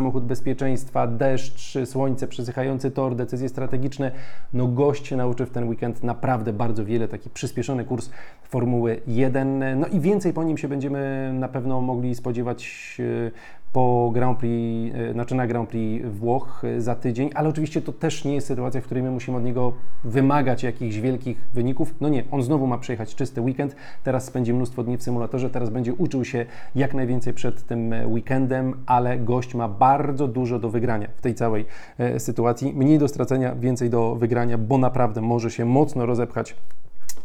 samochód 0.01 0.23
bezpieczeństwa, 0.23 1.07
deszcz, 1.07 1.77
słońce, 1.85 2.27
przesychający 2.27 2.91
tor, 2.91 3.15
decyzje 3.15 3.49
strategiczne. 3.49 4.11
No 4.53 4.67
gość 4.67 5.07
się 5.07 5.15
nauczył 5.15 5.45
w 5.45 5.49
ten 5.49 5.69
weekend 5.69 6.03
naprawdę 6.03 6.53
bardzo 6.53 6.85
wiele, 6.85 7.07
taki 7.07 7.29
przyspieszony 7.29 7.85
kurs 7.85 8.09
Formuły 8.43 9.01
1. 9.07 9.79
No 9.79 9.87
i 9.87 9.99
więcej 9.99 10.33
po 10.33 10.43
nim 10.43 10.57
się 10.57 10.67
będziemy 10.67 11.31
na 11.33 11.47
pewno 11.47 11.81
mogli 11.81 12.15
spodziewać 12.15 12.97
e, 12.99 13.31
po 13.73 14.11
Grand 14.13 14.37
Prix, 14.37 14.95
e, 14.95 15.13
znaczy 15.13 15.35
na 15.35 15.47
Grand 15.47 15.69
Prix 15.69 16.05
Włoch 16.07 16.63
e, 16.63 16.81
za 16.81 16.95
tydzień, 16.95 17.29
ale 17.35 17.49
oczywiście 17.49 17.81
to 17.81 17.93
też 17.93 18.25
nie 18.25 18.35
jest 18.35 18.47
sytuacja, 18.47 18.81
w 18.81 18.83
której 18.83 19.03
my 19.03 19.11
musimy 19.11 19.37
od 19.37 19.43
niego 19.43 19.73
wymagać 20.03 20.63
jakichś 20.63 20.95
wielkich 20.97 21.41
wyników. 21.53 21.95
No 22.01 22.09
nie, 22.09 22.23
on 22.31 22.43
znowu 22.43 22.67
ma 22.67 22.77
przejechać 22.77 23.15
czysty 23.15 23.41
weekend, 23.41 23.75
teraz 24.03 24.25
spędzi 24.25 24.53
mnóstwo 24.53 24.83
dni 24.83 24.97
w 24.97 25.03
symulatorze, 25.03 25.49
teraz 25.49 25.69
będzie 25.69 25.93
uczył 25.93 26.25
się 26.25 26.45
jak 26.75 26.93
najwięcej 26.93 27.33
przed 27.33 27.63
tym 27.63 27.93
weekendem, 28.05 28.73
ale 28.85 29.17
gość 29.17 29.55
ma 29.55 29.67
bardzo 29.67 30.27
dużo 30.27 30.59
do 30.59 30.69
wygrania 30.69 31.07
w 31.15 31.21
tej 31.21 31.35
całej 31.35 31.65
e, 31.97 32.19
sytuacji. 32.19 32.73
Mniej 32.73 32.99
do 32.99 33.07
stracenia, 33.07 33.55
więcej 33.55 33.89
do 33.89 34.15
wygrania, 34.15 34.57
bo 34.57 34.77
naprawdę 34.77 35.21
może 35.21 35.51
się 35.51 35.65
mocno 35.65 36.05
rozepchać 36.05 36.55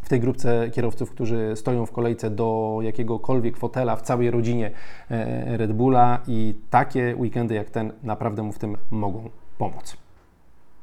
w 0.06 0.08
tej 0.08 0.20
grupce 0.20 0.70
kierowców, 0.70 1.10
którzy 1.10 1.52
stoją 1.56 1.86
w 1.86 1.92
kolejce 1.92 2.30
do 2.30 2.78
jakiegokolwiek 2.82 3.56
fotela 3.56 3.96
w 3.96 4.02
całej 4.02 4.30
rodzinie 4.30 4.70
e, 5.10 5.56
Red 5.56 5.72
Bulla 5.72 6.18
i 6.26 6.54
takie 6.70 7.16
weekendy 7.16 7.54
jak 7.54 7.70
ten 7.70 7.92
naprawdę 8.02 8.42
mu 8.42 8.52
w 8.52 8.58
tym 8.58 8.76
mogą 8.90 9.30
pomóc. 9.58 9.96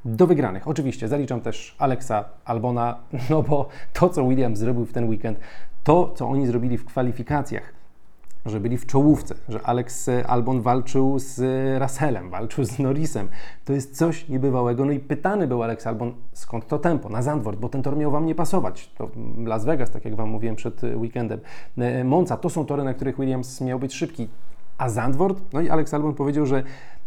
Do 0.04 0.26
wygranych. 0.26 0.68
Oczywiście 0.68 1.08
zaliczam 1.08 1.40
też 1.40 1.76
Alexa 1.78 2.24
Albona, 2.44 2.98
no 3.30 3.42
bo 3.42 3.68
to, 3.92 4.08
co 4.08 4.28
Williams 4.28 4.58
zrobił 4.58 4.84
w 4.84 4.92
ten 4.92 5.08
weekend, 5.08 5.38
to, 5.84 6.12
co 6.16 6.28
oni 6.28 6.46
zrobili 6.46 6.78
w 6.78 6.84
kwalifikacjach, 6.84 7.72
że 8.46 8.60
byli 8.60 8.78
w 8.78 8.86
czołówce, 8.86 9.34
że 9.48 9.62
Alex 9.62 10.10
Albon 10.26 10.60
walczył 10.60 11.18
z 11.18 11.40
Russellem, 11.82 12.30
walczył 12.30 12.64
z 12.64 12.78
Norrisem. 12.78 13.28
To 13.64 13.72
jest 13.72 13.96
coś 13.96 14.28
niebywałego. 14.28 14.84
No 14.84 14.92
i 14.92 15.00
pytany 15.00 15.46
był 15.46 15.62
Alex 15.62 15.86
Albon, 15.86 16.14
skąd 16.32 16.66
to 16.66 16.78
tempo 16.78 17.08
na 17.08 17.22
Zandvoort, 17.22 17.58
bo 17.58 17.68
ten 17.68 17.82
tor 17.82 17.96
miał 17.96 18.10
Wam 18.10 18.26
nie 18.26 18.34
pasować. 18.34 18.90
To 18.98 19.10
Las 19.44 19.64
Vegas, 19.64 19.90
tak 19.90 20.04
jak 20.04 20.14
Wam 20.14 20.28
mówiłem 20.28 20.56
przed 20.56 20.82
weekendem. 20.82 21.40
Monza, 22.04 22.36
to 22.36 22.50
są 22.50 22.66
tory, 22.66 22.84
na 22.84 22.94
których 22.94 23.16
Williams 23.16 23.60
miał 23.60 23.78
być 23.78 23.94
szybki. 23.94 24.28
A 24.78 24.88
Zandvoort? 24.88 25.42
No 25.52 25.60
i 25.60 25.68
Alex 25.68 25.94
Albon 25.94 26.14
powiedział, 26.14 26.46
że 26.46 26.62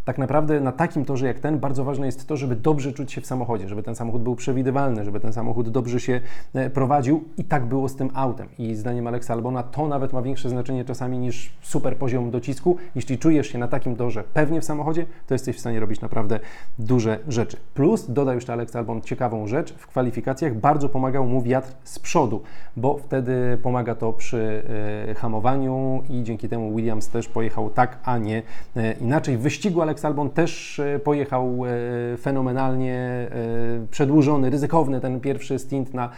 tak 0.07 0.17
naprawdę 0.17 0.59
na 0.59 0.71
takim 0.71 1.05
torze 1.05 1.27
jak 1.27 1.39
ten 1.39 1.59
bardzo 1.59 1.83
ważne 1.83 2.05
jest 2.05 2.27
to, 2.27 2.37
żeby 2.37 2.55
dobrze 2.55 2.93
czuć 2.93 3.11
się 3.11 3.21
w 3.21 3.25
samochodzie, 3.25 3.67
żeby 3.67 3.83
ten 3.83 3.95
samochód 3.95 4.23
był 4.23 4.35
przewidywalny, 4.35 5.05
żeby 5.05 5.19
ten 5.19 5.33
samochód 5.33 5.69
dobrze 5.69 5.99
się 5.99 6.21
e, 6.53 6.69
prowadził 6.69 7.23
i 7.37 7.43
tak 7.43 7.65
było 7.65 7.89
z 7.89 7.95
tym 7.95 8.09
autem. 8.13 8.47
I 8.59 8.75
zdaniem 8.75 9.07
Alexa 9.07 9.33
Albona 9.33 9.63
to 9.63 9.87
nawet 9.87 10.13
ma 10.13 10.21
większe 10.21 10.49
znaczenie 10.49 10.85
czasami 10.85 11.17
niż 11.17 11.51
super 11.61 11.97
poziom 11.97 12.31
docisku. 12.31 12.77
Jeśli 12.95 13.17
czujesz 13.17 13.47
się 13.47 13.57
na 13.57 13.67
takim 13.67 13.95
torze 13.95 14.23
pewnie 14.33 14.61
w 14.61 14.65
samochodzie, 14.65 15.05
to 15.27 15.33
jesteś 15.33 15.55
w 15.55 15.59
stanie 15.59 15.79
robić 15.79 16.01
naprawdę 16.01 16.39
duże 16.79 17.19
rzeczy. 17.27 17.57
Plus, 17.73 18.11
doda 18.11 18.33
już 18.33 18.49
Alex 18.49 18.75
Albon 18.75 19.01
ciekawą 19.01 19.47
rzecz, 19.47 19.73
w 19.73 19.87
kwalifikacjach 19.87 20.55
bardzo 20.55 20.89
pomagał 20.89 21.25
mu 21.25 21.41
wiatr 21.41 21.71
z 21.83 21.99
przodu, 21.99 22.41
bo 22.77 22.97
wtedy 22.97 23.57
pomaga 23.63 23.95
to 23.95 24.13
przy 24.13 24.63
y, 25.09 25.15
hamowaniu 25.15 26.03
i 26.09 26.23
dzięki 26.23 26.49
temu 26.49 26.75
Williams 26.75 27.09
też 27.09 27.27
pojechał 27.27 27.69
tak, 27.69 27.97
a 28.03 28.17
nie 28.17 28.37
y, 28.77 28.95
inaczej. 29.01 29.37
W 29.37 29.41
wyścigu 29.41 29.81
Alex 29.81 29.96
Alex 29.97 30.05
Albon 30.05 30.29
też 30.29 30.81
pojechał 31.03 31.57
fenomenalnie, 32.21 33.27
przedłużony, 33.91 34.49
ryzykowny 34.49 35.01
ten 35.01 35.19
pierwszy 35.19 35.59
stint 35.59 35.93
na 35.93 36.09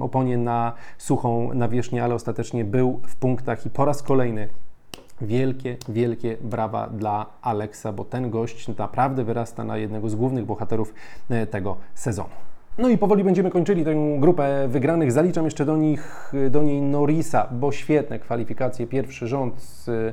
oponie 0.00 0.38
na 0.38 0.72
suchą 0.98 1.54
nawierzchnię, 1.54 2.04
ale 2.04 2.14
ostatecznie 2.14 2.64
był 2.64 3.00
w 3.06 3.16
punktach 3.16 3.66
i 3.66 3.70
po 3.70 3.84
raz 3.84 4.02
kolejny 4.02 4.48
Wielkie, 5.20 5.76
wielkie 5.88 6.36
brawa 6.40 6.86
dla 6.86 7.26
Alexa, 7.42 7.92
bo 7.92 8.04
ten 8.04 8.30
gość 8.30 8.68
naprawdę 8.78 9.24
wyrasta 9.24 9.64
na 9.64 9.76
jednego 9.76 10.08
z 10.08 10.14
głównych 10.14 10.44
bohaterów 10.44 10.94
e, 11.30 11.46
tego 11.46 11.76
sezonu. 11.94 12.28
No 12.78 12.88
i 12.88 12.98
powoli 12.98 13.24
będziemy 13.24 13.50
kończyli 13.50 13.84
tę 13.84 13.94
grupę 14.18 14.68
wygranych. 14.68 15.12
Zaliczam 15.12 15.44
jeszcze 15.44 15.64
do 15.64 15.76
nich, 15.76 16.32
do 16.50 16.62
niej 16.62 16.82
Norisa, 16.82 17.48
bo 17.52 17.72
świetne 17.72 18.18
kwalifikacje, 18.18 18.86
pierwszy 18.86 19.28
rząd, 19.28 19.54
e, 19.88 20.12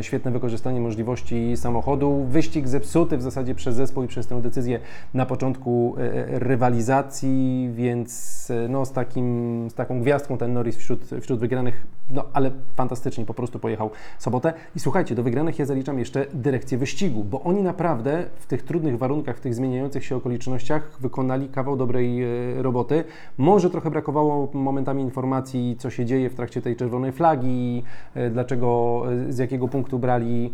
świetne 0.00 0.30
wykorzystanie 0.30 0.80
możliwości 0.80 1.56
samochodu. 1.56 2.24
Wyścig 2.28 2.68
zepsuty 2.68 3.16
w 3.16 3.22
zasadzie 3.22 3.54
przez 3.54 3.76
zespół 3.76 4.04
i 4.04 4.06
przez 4.06 4.26
tę 4.26 4.42
decyzję 4.42 4.80
na 5.14 5.26
początku 5.26 5.94
e, 5.98 6.38
rywalizacji, 6.38 7.70
więc 7.74 8.50
e, 8.50 8.68
no, 8.68 8.86
z, 8.86 8.92
takim, 8.92 9.66
z 9.70 9.74
taką 9.74 10.00
gwiazdką 10.00 10.38
ten 10.38 10.52
Norris 10.52 10.76
wśród, 10.76 11.04
wśród 11.20 11.40
wygranych, 11.40 11.86
no 12.10 12.24
ale 12.32 12.50
fantastycznie 12.74 13.24
po 13.24 13.34
prostu 13.34 13.58
pojechał 13.58 13.90
sobotę. 14.18 14.52
I 14.76 14.80
słuchajcie, 14.80 15.14
do 15.14 15.22
wygranych 15.22 15.58
ja 15.58 15.66
zaliczam 15.66 15.98
jeszcze 15.98 16.26
dyrekcję 16.34 16.78
wyścigu, 16.78 17.24
bo 17.24 17.42
oni 17.42 17.62
naprawdę 17.62 18.24
w 18.36 18.46
tych 18.46 18.62
trudnych 18.62 18.98
warunkach, 18.98 19.36
w 19.36 19.40
tych 19.40 19.54
zmieniających 19.54 20.04
się 20.04 20.16
okolicznościach 20.16 20.96
wykonali 21.00 21.48
kawał 21.48 21.76
dobrej 21.76 22.22
e, 22.22 22.28
roboty. 22.62 23.04
Może 23.38 23.70
trochę 23.70 23.90
brakowało 23.90 24.48
momentami 24.52 25.02
informacji, 25.02 25.76
co 25.78 25.90
się 25.90 26.04
dzieje 26.04 26.30
w 26.30 26.34
trakcie 26.34 26.62
tej 26.62 26.76
czerwonej 26.76 27.12
flagi, 27.12 27.82
e, 28.14 28.30
dlaczego, 28.30 29.02
e, 29.28 29.32
z 29.32 29.38
punktu 29.58 29.98
brali, 29.98 30.52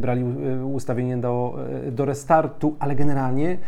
brali 0.00 0.24
ustawienie 0.74 1.16
do, 1.16 1.58
do 1.92 2.04
restartu, 2.04 2.76
ale 2.78 2.94
generalnie 2.94 3.58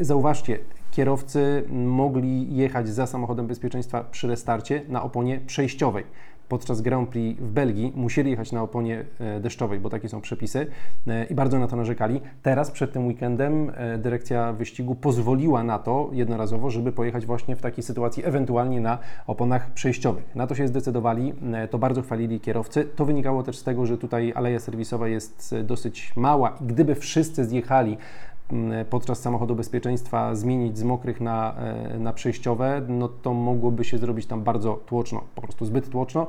zauważcie, 0.00 0.58
kierowcy 0.90 1.64
mogli 1.72 2.56
jechać 2.56 2.88
za 2.88 3.06
samochodem 3.06 3.46
bezpieczeństwa 3.46 4.04
przy 4.10 4.28
restarcie 4.28 4.82
na 4.88 5.02
oponie 5.02 5.40
przejściowej 5.46 6.04
podczas 6.48 6.80
Grand 6.80 7.08
Prix 7.08 7.40
w 7.40 7.50
Belgii 7.50 7.92
musieli 7.96 8.30
jechać 8.30 8.52
na 8.52 8.62
oponie 8.62 9.04
e, 9.20 9.40
deszczowej, 9.40 9.80
bo 9.80 9.90
takie 9.90 10.08
są 10.08 10.20
przepisy 10.20 10.66
e, 11.06 11.24
i 11.24 11.34
bardzo 11.34 11.58
na 11.58 11.68
to 11.68 11.76
narzekali. 11.76 12.20
Teraz 12.42 12.70
przed 12.70 12.92
tym 12.92 13.06
weekendem 13.06 13.72
e, 13.74 13.98
dyrekcja 13.98 14.52
wyścigu 14.52 14.94
pozwoliła 14.94 15.64
na 15.64 15.78
to 15.78 16.10
jednorazowo, 16.12 16.70
żeby 16.70 16.92
pojechać 16.92 17.26
właśnie 17.26 17.56
w 17.56 17.60
takiej 17.60 17.84
sytuacji 17.84 18.24
ewentualnie 18.24 18.80
na 18.80 18.98
oponach 19.26 19.70
przejściowych. 19.70 20.34
Na 20.34 20.46
to 20.46 20.54
się 20.54 20.68
zdecydowali, 20.68 21.34
to 21.70 21.78
bardzo 21.78 22.02
chwalili 22.02 22.40
kierowcy. 22.40 22.88
To 22.96 23.04
wynikało 23.04 23.42
też 23.42 23.58
z 23.58 23.64
tego, 23.64 23.86
że 23.86 23.98
tutaj 23.98 24.32
aleja 24.36 24.60
serwisowa 24.60 25.08
jest 25.08 25.54
dosyć 25.64 26.12
mała 26.16 26.56
i 26.60 26.64
gdyby 26.64 26.94
wszyscy 26.94 27.44
zjechali 27.44 27.96
podczas 28.90 29.20
samochodu 29.20 29.56
bezpieczeństwa 29.56 30.34
zmienić 30.34 30.78
z 30.78 30.82
mokrych 30.82 31.20
na, 31.20 31.54
e, 31.54 31.98
na 31.98 32.12
przejściowe, 32.12 32.82
no 32.88 33.08
to 33.08 33.34
mogłoby 33.34 33.84
się 33.84 33.98
zrobić 33.98 34.26
tam 34.26 34.42
bardzo 34.42 34.74
tłoczno, 34.74 35.22
po 35.34 35.42
prostu 35.42 35.64
zbyt 35.64 35.90
tłoczno. 35.90 36.26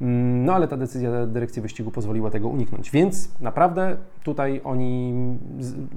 No 0.00 0.54
ale 0.54 0.68
ta 0.68 0.76
decyzja 0.76 1.26
dyrekcji 1.26 1.62
wyścigu 1.62 1.90
pozwoliła 1.90 2.30
tego 2.30 2.48
uniknąć. 2.48 2.90
Więc 2.90 3.40
naprawdę 3.40 3.96
tutaj 4.22 4.60
oni, 4.64 5.14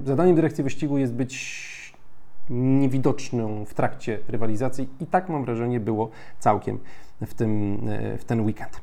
zadaniem 0.04 0.36
dyrekcji 0.36 0.64
wyścigu 0.64 0.98
jest 0.98 1.14
być 1.14 1.66
niewidoczną 2.50 3.64
w 3.64 3.74
trakcie 3.74 4.18
rywalizacji 4.28 4.88
i 5.00 5.06
tak 5.06 5.28
mam 5.28 5.44
wrażenie 5.44 5.80
było 5.80 6.10
całkiem 6.38 6.78
w, 7.26 7.34
tym, 7.34 7.80
e, 7.88 8.18
w 8.18 8.24
ten 8.24 8.40
weekend. 8.40 8.80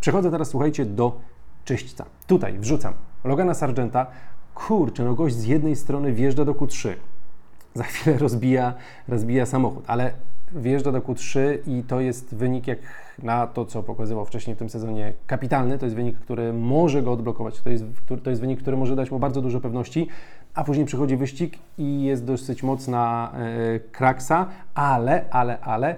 Przechodzę 0.00 0.30
teraz, 0.30 0.48
słuchajcie, 0.48 0.84
do 0.84 1.20
czyśćca. 1.64 2.04
Tutaj 2.26 2.58
wrzucam 2.58 2.92
Logana 3.24 3.54
Sargenta, 3.54 4.06
kurczę, 4.54 5.04
no 5.04 5.14
gość 5.14 5.34
z 5.34 5.44
jednej 5.44 5.76
strony 5.76 6.12
wjeżdża 6.12 6.44
do 6.44 6.54
Q3, 6.54 6.92
za 7.74 7.84
chwilę 7.84 8.18
rozbija, 8.18 8.74
rozbija 9.08 9.46
samochód, 9.46 9.84
ale 9.86 10.12
wjeżdża 10.52 10.92
do 10.92 11.00
Q3 11.00 11.38
i 11.66 11.82
to 11.82 12.00
jest 12.00 12.34
wynik 12.34 12.66
jak 12.66 12.78
na 13.22 13.46
to, 13.46 13.66
co 13.66 13.82
pokazywał 13.82 14.24
wcześniej 14.24 14.56
w 14.56 14.58
tym 14.58 14.70
sezonie 14.70 15.12
kapitalny. 15.26 15.78
To 15.78 15.86
jest 15.86 15.96
wynik, 15.96 16.18
który 16.18 16.52
może 16.52 17.02
go 17.02 17.12
odblokować. 17.12 17.60
To 17.60 17.70
jest, 17.70 17.84
to 18.22 18.30
jest 18.30 18.42
wynik, 18.42 18.60
który 18.60 18.76
może 18.76 18.96
dać 18.96 19.10
mu 19.10 19.18
bardzo 19.18 19.42
dużo 19.42 19.60
pewności, 19.60 20.08
a 20.54 20.64
później 20.64 20.86
przychodzi 20.86 21.16
wyścig 21.16 21.58
i 21.78 22.02
jest 22.02 22.24
dosyć 22.24 22.62
mocna 22.62 23.32
e, 23.34 23.80
kraksa, 23.80 24.46
ale, 24.74 25.24
ale, 25.30 25.60
ale 25.60 25.96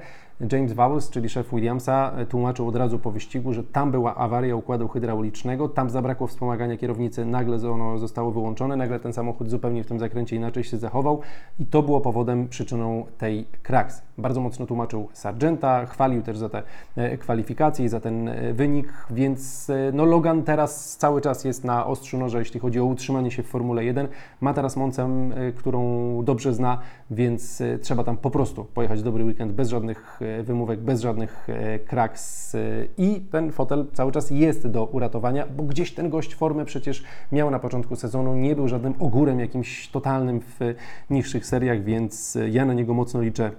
James 0.53 0.73
Vowles, 0.73 1.11
czyli 1.11 1.29
szef 1.29 1.51
Williamsa, 1.51 2.13
e, 2.17 2.27
tłumaczył 2.27 2.69
od 2.69 2.77
razu 2.77 2.99
po 2.99 3.11
wyścigu, 3.11 3.53
że 3.53 3.65
tam 3.65 3.91
była 3.91 4.15
awaria 4.15 4.57
układu 4.57 4.89
hydraulicznego, 4.89 5.69
tam 5.69 5.91
zabrakło 5.91 6.27
wspomagania 6.27 6.77
kierownicy, 6.77 7.25
nagle 7.25 7.71
ono 7.71 7.99
zostało 7.99 8.31
wyłączone, 8.31 8.77
nagle 8.77 9.01
ten 9.01 9.13
samochód 9.13 9.51
zupełnie 9.51 9.85
w 9.85 9.87
tym 9.87 9.99
zakręcie 9.99 10.37
inaczej 10.37 10.65
się 10.65 10.77
zachował 10.77 11.21
i 11.59 11.67
to 11.67 11.83
było 11.83 12.01
powodem, 12.01 12.49
przyczyną 12.49 13.07
tej 13.19 13.47
kraks. 13.63 14.03
Bardzo 14.19 14.41
mocno 14.41 14.67
tłumaczył 14.67 15.09
Sargenta, 15.13 15.87
chwalił 15.87 16.23
też 16.23 16.39
za 16.39 16.49
te 16.49 16.63
e, 16.97 17.19
kwalifikacje 17.19 17.85
i 17.85 17.89
za 17.89 18.01
ten 18.01 18.29
e, 18.29 18.53
wynik, 18.53 18.93
więc 19.11 19.71
no 19.93 20.05
Logan 20.05 20.43
teraz 20.43 20.97
cały 20.97 21.21
czas 21.21 21.45
jest 21.45 21.65
na 21.65 21.87
ostrzu 21.87 22.19
noża, 22.19 22.39
jeśli 22.39 22.61
chodzi 22.61 22.81
o 22.81 22.85
utrzymanie 22.85 23.31
się 23.31 23.43
w 23.43 23.47
Formule 23.47 23.85
1. 23.85 24.09
Ma 24.41 24.55
teraz 24.55 24.77
Moncę, 24.77 25.09
którą 25.57 25.85
dobrze 26.25 26.55
zna, 26.55 26.79
więc 27.11 27.63
trzeba 27.83 28.05
tam 28.05 28.17
po 28.17 28.31
prostu 28.31 28.65
pojechać 28.65 29.03
dobry 29.03 29.25
weekend 29.25 29.53
bez 29.53 29.69
żadnych 29.69 30.21
wymówek, 30.43 30.81
bez 30.81 31.01
żadnych 31.01 31.47
e, 31.49 31.79
kraks 31.79 32.57
i 32.99 33.21
ten 33.21 33.53
fotel 33.53 33.87
cały 33.93 34.13
czas 34.13 34.31
jest 34.31 34.69
do 34.69 34.85
uratowania, 34.85 35.47
bo 35.57 35.63
gdzieś 35.63 35.95
ten 35.95 36.11
gość 36.11 36.35
formę 36.35 36.65
przecież 36.65 37.05
miał 37.33 37.51
na 37.51 37.59
początku 37.59 37.97
sezonu, 37.97 38.35
nie 38.35 38.57
był 38.57 38.69
żadnym 38.69 38.95
ogórem 38.99 39.41
jakimś 39.41 39.89
totalnym 39.89 40.41
w 40.41 40.75
niższych 41.11 41.47
seriach, 41.47 41.85
więc 41.85 42.39
ja 42.51 42.65
na 42.65 42.75
niego 42.75 42.95
mocno 42.95 43.21
liczę 43.21 43.51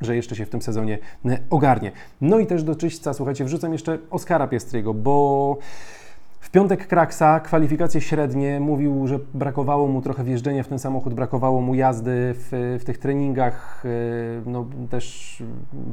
że 0.00 0.16
jeszcze 0.16 0.36
się 0.36 0.46
w 0.46 0.50
tym 0.50 0.62
sezonie 0.62 0.98
e, 1.24 1.38
ogarnie. 1.50 1.92
No 2.20 2.38
i 2.38 2.46
też 2.46 2.62
do 2.62 2.74
czyśćca, 2.74 3.14
słuchajcie, 3.14 3.44
wrzucam 3.44 3.72
jeszcze 3.72 3.98
Oskara 4.10 4.46
Piestriego, 4.46 4.94
bo 4.94 5.58
w 6.40 6.50
piątek 6.50 6.86
Kraksa, 6.86 7.40
kwalifikacje 7.40 8.00
średnie, 8.00 8.60
mówił, 8.60 9.06
że 9.06 9.18
brakowało 9.34 9.88
mu 9.88 10.02
trochę 10.02 10.24
wjeżdżenia 10.24 10.62
w 10.62 10.68
ten 10.68 10.78
samochód, 10.78 11.14
brakowało 11.14 11.60
mu 11.60 11.74
jazdy 11.74 12.34
w, 12.34 12.76
w 12.80 12.84
tych 12.84 12.98
treningach, 12.98 13.82
e, 13.84 13.88
no 14.50 14.66
też 14.90 15.36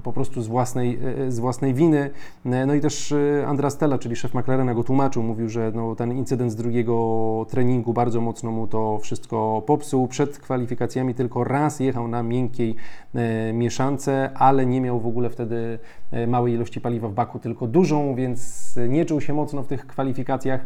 po 0.03 0.13
prostu 0.13 0.41
z 0.41 0.47
własnej, 0.47 1.00
e, 1.27 1.31
z 1.31 1.39
własnej 1.39 1.73
winy. 1.73 2.09
E, 2.45 2.65
no 2.65 2.73
i 2.73 2.81
też 2.81 3.13
Andra 3.47 3.69
Stella, 3.69 3.97
czyli 3.97 4.15
szef 4.15 4.33
McLarena 4.33 4.73
go 4.73 4.83
tłumaczył, 4.83 5.23
mówił, 5.23 5.50
że 5.50 5.71
no, 5.75 5.95
ten 5.95 6.12
incydent 6.12 6.51
z 6.51 6.55
drugiego 6.55 7.45
treningu 7.50 7.93
bardzo 7.93 8.21
mocno 8.21 8.51
mu 8.51 8.67
to 8.67 9.00
wszystko 9.01 9.63
popsuł. 9.65 10.07
Przed 10.07 10.39
kwalifikacjami 10.39 11.13
tylko 11.13 11.43
raz 11.43 11.79
jechał 11.79 12.07
na 12.07 12.23
miękkiej 12.23 12.75
mieszance, 13.53 14.29
ale 14.35 14.65
nie 14.65 14.81
miał 14.81 15.00
w 15.00 15.07
ogóle 15.07 15.29
wtedy 15.29 15.79
małej 16.27 16.53
ilości 16.53 16.82
paliwa 16.82 17.08
w 17.08 17.13
baku, 17.13 17.39
tylko 17.39 17.67
dużą, 17.67 18.15
więc 18.15 18.79
nie 18.89 19.05
czuł 19.05 19.22
się 19.22 19.34
mocno 19.34 19.63
w 19.63 19.67
tych 19.67 19.88
kwalifikacjach. 19.88 20.65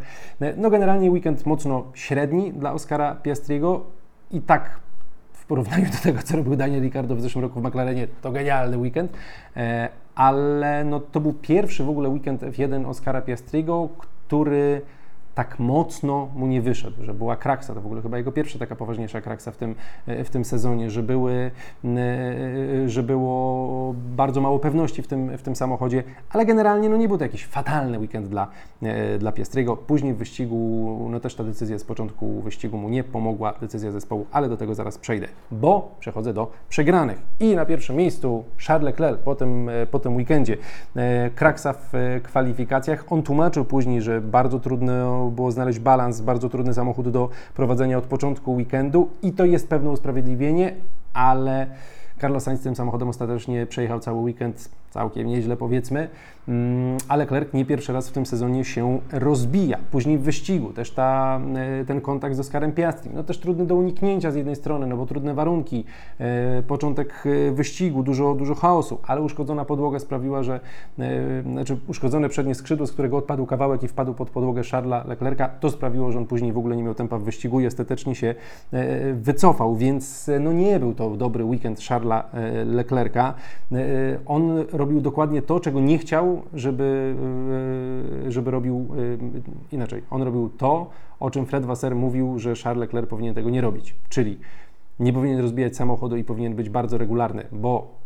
No 0.58 0.70
generalnie 0.70 1.12
weekend 1.12 1.46
mocno 1.46 1.84
średni 1.94 2.54
dla 2.54 2.74
Oscara 2.74 3.16
Piastriego 3.16 3.86
i 4.32 4.42
tak 4.42 4.80
w 5.34 5.46
porównaniu 5.46 5.86
do 5.86 5.98
tego, 6.04 6.24
co 6.24 6.38
robił 6.38 6.56
Daniel 6.56 6.82
Ricciardo 6.82 7.16
w 7.16 7.22
zeszłym 7.22 7.44
roku 7.44 7.62
w 7.62 7.63
McLarenie, 7.63 8.08
to 8.22 8.32
genialny 8.32 8.77
weekend, 8.77 9.12
e, 9.58 9.89
ale 10.16 10.84
no, 10.84 11.00
to 11.00 11.20
był 11.20 11.34
pierwszy 11.34 11.84
w 11.84 11.89
ogóle 11.89 12.10
weekend 12.10 12.42
F1 12.42 12.86
Oscara 12.86 13.22
Piastriego, 13.22 13.89
który 13.98 14.82
tak 15.38 15.60
mocno 15.60 16.27
mu 16.36 16.48
nie 16.48 16.62
wyszedł, 16.62 17.03
że 17.03 17.13
była 17.13 17.36
kraksa, 17.36 17.74
to 17.74 17.82
w 17.82 17.86
ogóle 17.86 18.01
chyba 18.01 18.17
jego 18.17 18.32
pierwsza 18.32 18.60
taka 18.60 18.75
poważniejsza 18.75 19.22
kraksa 19.22 19.51
w 19.51 19.58
tym, 19.58 19.75
e, 20.08 20.24
w 20.24 20.29
tym 20.29 20.46
sezonie, 20.46 20.89
że, 20.89 21.03
były, 21.03 21.51
e, 21.86 22.89
że 22.89 23.03
było 23.03 23.96
bardzo 24.15 24.41
mało 24.41 24.60
pewności 24.60 25.01
w 25.01 25.08
tym, 25.08 25.38
w 25.38 25.41
tym 25.41 25.56
samochodzie, 25.56 26.03
ale 26.29 26.46
generalnie 26.46 26.89
no 26.89 26.98
nie 26.98 27.08
był 27.08 27.17
to 27.17 27.24
jakiś 27.24 27.46
fatalny 27.46 28.00
weekend 28.00 28.27
dla, 28.27 28.48
e, 28.82 29.17
dla 29.17 29.32
Piastriego. 29.32 29.77
Później 29.77 30.13
w 30.13 30.17
wyścigu, 30.17 31.08
no 31.12 31.20
też 31.20 31.36
ta 31.36 31.44
decyzja 31.44 31.79
z 31.79 31.84
początku 31.84 32.41
wyścigu 32.41 32.77
mu 32.77 32.89
nie 32.89 33.03
pomogła, 33.03 33.53
decyzja 33.62 33.91
zespołu, 33.91 34.25
ale 34.32 34.50
do 34.50 34.58
tego 34.58 34.75
zaraz 34.75 34.98
przejdę, 34.98 35.27
bo 35.51 35.96
przechodzę 36.00 36.34
do 36.34 36.51
przegranych. 36.70 37.22
I 37.39 37.56
na 37.56 37.65
pierwszym 37.65 37.96
miejscu 37.96 38.44
Charles 38.67 38.86
Leclerc 38.86 39.20
po 39.22 39.36
tym, 39.36 39.70
po 39.91 40.00
tym 40.00 40.15
weekendzie. 40.15 40.58
Kraksa 41.36 41.74
w 41.74 41.94
kwalifikacjach. 42.24 43.06
On 43.10 43.24
tłumaczył 43.24 43.65
później, 43.65 44.01
że 44.01 44.22
bardzo 44.22 44.60
trudno 44.60 45.26
było 45.31 45.51
znaleźć 45.51 45.79
balans, 45.79 46.22
bardzo 46.22 46.50
trudny 46.50 46.74
samochód 46.74 47.10
do 47.10 47.29
prowadzenia 47.55 47.98
od 47.98 48.03
początku 48.03 48.53
weekendu 48.53 49.10
i 49.22 49.31
to 49.31 49.46
jest 49.46 49.69
pewne 49.69 49.89
usprawiedliwienie, 49.89 50.74
ale 51.13 51.67
Carlos 52.22 52.43
Sainz 52.43 52.62
tym 52.62 52.75
samochodem 52.75 53.10
ostatecznie 53.10 53.65
przejechał 53.65 54.00
cały 54.00 54.19
weekend 54.19 54.69
całkiem 54.91 55.27
nieźle 55.27 55.58
powiedzmy, 55.58 56.10
mm, 56.48 56.98
ale 57.08 57.24
Leclerc 57.24 57.53
nie 57.53 57.65
pierwszy 57.65 57.94
raz 57.94 58.10
w 58.10 58.12
tym 58.12 58.25
sezonie 58.25 58.65
się 58.65 59.00
rozbija. 59.12 59.77
Później 59.91 60.17
w 60.17 60.22
wyścigu 60.22 60.74
też 60.74 60.91
ta, 60.91 61.39
e, 61.82 61.86
ten 61.86 62.01
kontakt 62.01 62.36
z 62.36 62.39
Oskarem 62.39 62.72
Piastri, 62.72 63.12
no 63.13 63.24
też 63.24 63.38
trudny 63.38 63.65
do 63.65 63.75
uniknięcia 63.75 64.32
z 64.32 64.36
jednej 64.36 64.56
strony, 64.56 64.88
no 64.88 64.98
bo 64.98 65.06
trudne 65.06 65.34
warunki, 65.34 65.86
e, 66.20 66.63
początek 66.63 67.24
e, 67.25 67.51
wyścigu, 67.51 68.03
dużo, 68.03 68.36
dużo 68.36 68.56
chaosu, 68.56 69.00
ale 69.08 69.22
uszkodzona 69.22 69.65
podłoga 69.65 70.00
sprawiła, 70.00 70.44
że 70.44 70.60
znaczy 71.51 71.77
uszkodzone 71.88 72.29
przednie 72.29 72.56
skrzydło, 72.56 72.88
z 72.88 72.91
którego 72.91 73.17
odpadł 73.17 73.46
kawałek 73.46 73.84
i 73.84 73.88
wpadł 73.88 74.13
pod 74.13 74.29
podłogę 74.29 74.63
Charlesa 74.63 75.08
Leclerca, 75.08 75.50
to 75.50 75.70
sprawiło, 75.70 76.12
że 76.12 76.17
on 76.17 76.25
później 76.25 76.53
w 76.53 76.58
ogóle 76.58 76.75
nie 76.75 76.84
miał 76.84 76.94
tempa 76.94 77.17
w 77.17 77.24
wyścigu 77.24 77.60
i 77.60 77.67
ostatecznie 77.67 78.15
się 78.15 78.36
wycofał, 79.13 79.75
więc 79.75 80.29
no 80.39 80.53
nie 80.53 80.79
był 80.79 80.94
to 80.94 81.10
dobry 81.10 81.44
weekend 81.44 81.82
Charlesa 81.82 82.24
Leclerca. 82.65 83.34
On 84.25 84.65
robił 84.77 85.01
dokładnie 85.01 85.41
to, 85.41 85.60
czego 85.60 85.79
nie 85.79 85.98
chciał, 85.98 86.41
żeby, 86.53 87.15
e, 88.27 88.31
żeby 88.31 88.51
robił 88.51 88.75
e, 88.75 89.75
inaczej. 89.75 90.01
On 90.10 90.22
robił 90.22 90.50
to, 90.57 90.89
o 91.19 91.31
czym 91.31 91.46
Fred 91.46 91.65
Wasser 91.65 91.96
mówił, 91.96 92.39
że 92.39 92.55
Charles 92.55 92.81
Leclerc 92.81 93.10
powinien 93.10 93.36
tego 93.36 93.50
nie 93.50 93.62
robić. 93.62 93.96
Czyli 94.10 94.38
nie 95.00 95.13
powinien 95.13 95.39
rozbijać 95.39 95.75
samochodu 95.75 96.17
i 96.17 96.24
powinien 96.24 96.55
być 96.55 96.69
bardzo 96.69 96.98
regularny, 96.98 97.43
bo 97.51 97.97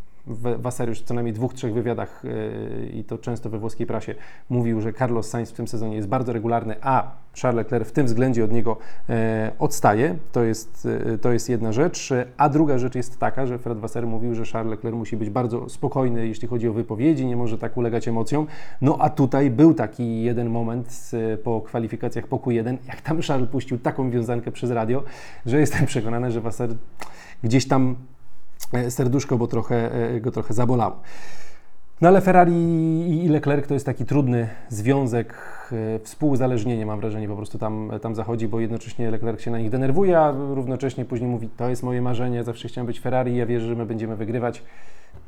Już 0.88 1.00
w 1.00 1.04
co 1.04 1.14
najmniej 1.14 1.34
dwóch, 1.34 1.54
trzech 1.54 1.74
wywiadach 1.74 2.24
yy, 2.24 2.90
i 2.90 3.04
to 3.04 3.18
często 3.18 3.50
we 3.50 3.60
włoskiej 3.60 3.88
prasie 3.88 4.16
mówił, 4.50 4.82
że 4.82 4.94
Carlos 4.94 5.30
Sainz 5.30 5.52
w 5.52 5.54
tym 5.54 5.68
sezonie 5.68 5.96
jest 5.96 6.08
bardzo 6.08 6.34
regularny, 6.34 6.76
a 6.82 7.12
Charles 7.42 7.58
Leclerc 7.58 7.90
w 7.90 7.92
tym 7.92 8.06
względzie 8.06 8.46
od 8.46 8.52
niego 8.52 8.78
yy, 9.10 9.16
odstaje. 9.60 10.16
To 10.32 10.44
jest, 10.44 10.88
yy, 11.06 11.18
to 11.18 11.32
jest 11.32 11.50
jedna 11.50 11.72
rzecz. 11.72 12.14
A 12.38 12.50
druga 12.50 12.78
rzecz 12.78 12.96
jest 12.96 13.20
taka, 13.20 13.46
że 13.46 13.60
Fred 13.60 13.78
Wasser 13.78 14.08
mówił, 14.08 14.36
że 14.36 14.46
Charles 14.46 14.72
Leclerc 14.72 14.96
musi 14.96 15.18
być 15.18 15.30
bardzo 15.30 15.70
spokojny, 15.70 16.28
jeśli 16.28 16.48
chodzi 16.48 16.68
o 16.68 16.74
wypowiedzi, 16.74 17.26
nie 17.26 17.36
może 17.36 17.58
tak 17.58 17.78
ulegać 17.78 18.08
emocjom. 18.08 18.48
No 18.82 18.98
a 19.00 19.10
tutaj 19.10 19.50
był 19.50 19.74
taki 19.74 20.24
jeden 20.24 20.50
moment 20.50 21.12
po 21.44 21.62
kwalifikacjach 21.62 22.28
po 22.28 22.38
Q1, 22.38 22.78
jak 22.88 23.02
tam 23.02 23.22
Charles 23.22 23.50
puścił 23.50 23.80
taką 23.80 24.12
wiązankę 24.12 24.52
przez 24.52 24.72
radio, 24.72 25.04
że 25.46 25.60
jestem 25.60 25.86
przekonany, 25.86 26.32
że 26.32 26.42
Wasser 26.42 26.70
gdzieś 27.44 27.68
tam 27.68 27.96
E, 27.96 28.21
serduszko, 28.90 29.38
bo 29.38 29.48
trochę, 29.48 29.92
e, 29.94 30.22
go 30.22 30.32
trochę 30.32 30.54
zabolało. 30.54 31.02
No 32.02 32.08
ale 32.08 32.22
Ferrari 32.22 32.54
i 33.24 33.28
Leclerc 33.30 33.68
to 33.68 33.74
jest 33.74 33.86
taki 33.86 34.06
trudny 34.06 34.48
związek, 34.70 35.34
e, 35.72 36.00
współzależnienie 36.00 36.86
mam 36.86 37.00
wrażenie 37.00 37.28
po 37.28 37.36
prostu 37.36 37.58
tam, 37.58 37.92
tam 38.02 38.16
zachodzi, 38.16 38.48
bo 38.48 38.60
jednocześnie 38.60 39.12
Leclerc 39.12 39.42
się 39.42 39.52
na 39.52 39.60
nich 39.60 39.70
denerwuje, 39.70 40.20
a 40.20 40.32
równocześnie 40.32 41.06
później 41.06 41.30
mówi, 41.30 41.50
to 41.58 41.70
jest 41.70 41.84
moje 41.84 42.02
marzenie, 42.02 42.44
zawsze 42.44 42.68
chciałem 42.68 42.86
być 42.86 43.00
Ferrari, 43.00 43.36
ja 43.36 43.46
wierzę, 43.46 43.68
że 43.68 43.76
my 43.76 43.86
będziemy 43.86 44.16
wygrywać 44.16 44.64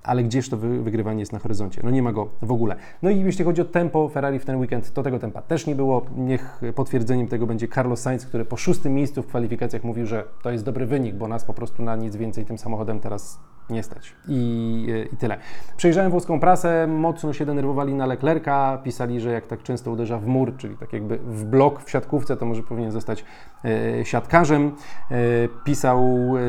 ale 0.04 0.24
gdzież 0.24 0.50
to 0.50 0.58
wygrywanie 0.58 1.20
jest 1.20 1.34
na 1.34 1.40
horyzoncie? 1.40 1.82
No 1.84 1.90
nie 1.90 2.04
ma 2.04 2.12
go 2.12 2.30
w 2.42 2.52
ogóle. 2.52 2.76
No 3.02 3.10
i 3.10 3.20
jeśli 3.20 3.46
chodzi 3.46 3.62
o 3.62 3.66
tempo 3.66 4.10
Ferrari 4.10 4.40
w 4.40 4.46
ten 4.46 4.56
weekend, 4.60 4.94
to 4.94 5.04
tego 5.04 5.20
tempa 5.20 5.42
też 5.42 5.68
nie 5.68 5.76
było. 5.76 6.06
Niech 6.18 6.62
potwierdzeniem 6.76 7.28
tego 7.28 7.48
będzie 7.48 7.68
Carlos 7.68 8.02
Sainz, 8.02 8.26
który 8.26 8.46
po 8.46 8.58
szóstym 8.58 8.94
miejscu 8.94 9.24
w 9.24 9.28
kwalifikacjach 9.28 9.84
mówił, 9.84 10.06
że 10.06 10.24
to 10.42 10.52
jest 10.52 10.66
dobry 10.66 10.86
wynik, 10.86 11.16
bo 11.16 11.28
nas 11.28 11.46
po 11.46 11.54
prostu 11.54 11.84
na 11.84 11.96
nic 11.96 12.16
więcej 12.16 12.46
tym 12.46 12.58
samochodem 12.58 13.00
teraz 13.00 13.40
nie 13.70 13.84
stać. 13.84 14.16
I, 14.28 14.88
I 15.14 15.18
tyle. 15.18 15.38
Przejrzałem 15.78 16.12
włoską 16.12 16.40
prasę, 16.40 16.88
mocno 16.88 17.34
się 17.34 17.46
denerwowali 17.46 17.94
na 17.94 18.06
Leclerca, 18.06 18.78
pisali, 18.84 19.20
że 19.20 19.32
jak 19.32 19.48
tak 19.48 19.64
często 19.64 19.92
uderza 19.92 20.18
w 20.18 20.28
mur, 20.28 20.58
czyli 20.58 20.78
tak 20.78 20.94
jakby 20.94 21.18
w 21.18 21.46
blok 21.46 21.84
w 21.84 21.90
siatkówce, 21.90 22.38
to 22.38 22.46
może 22.46 22.64
powinien 22.64 22.92
zostać 22.92 23.26
e, 23.66 24.06
siatkarzem. 24.06 24.72
E, 25.12 25.16
pisał 25.64 26.04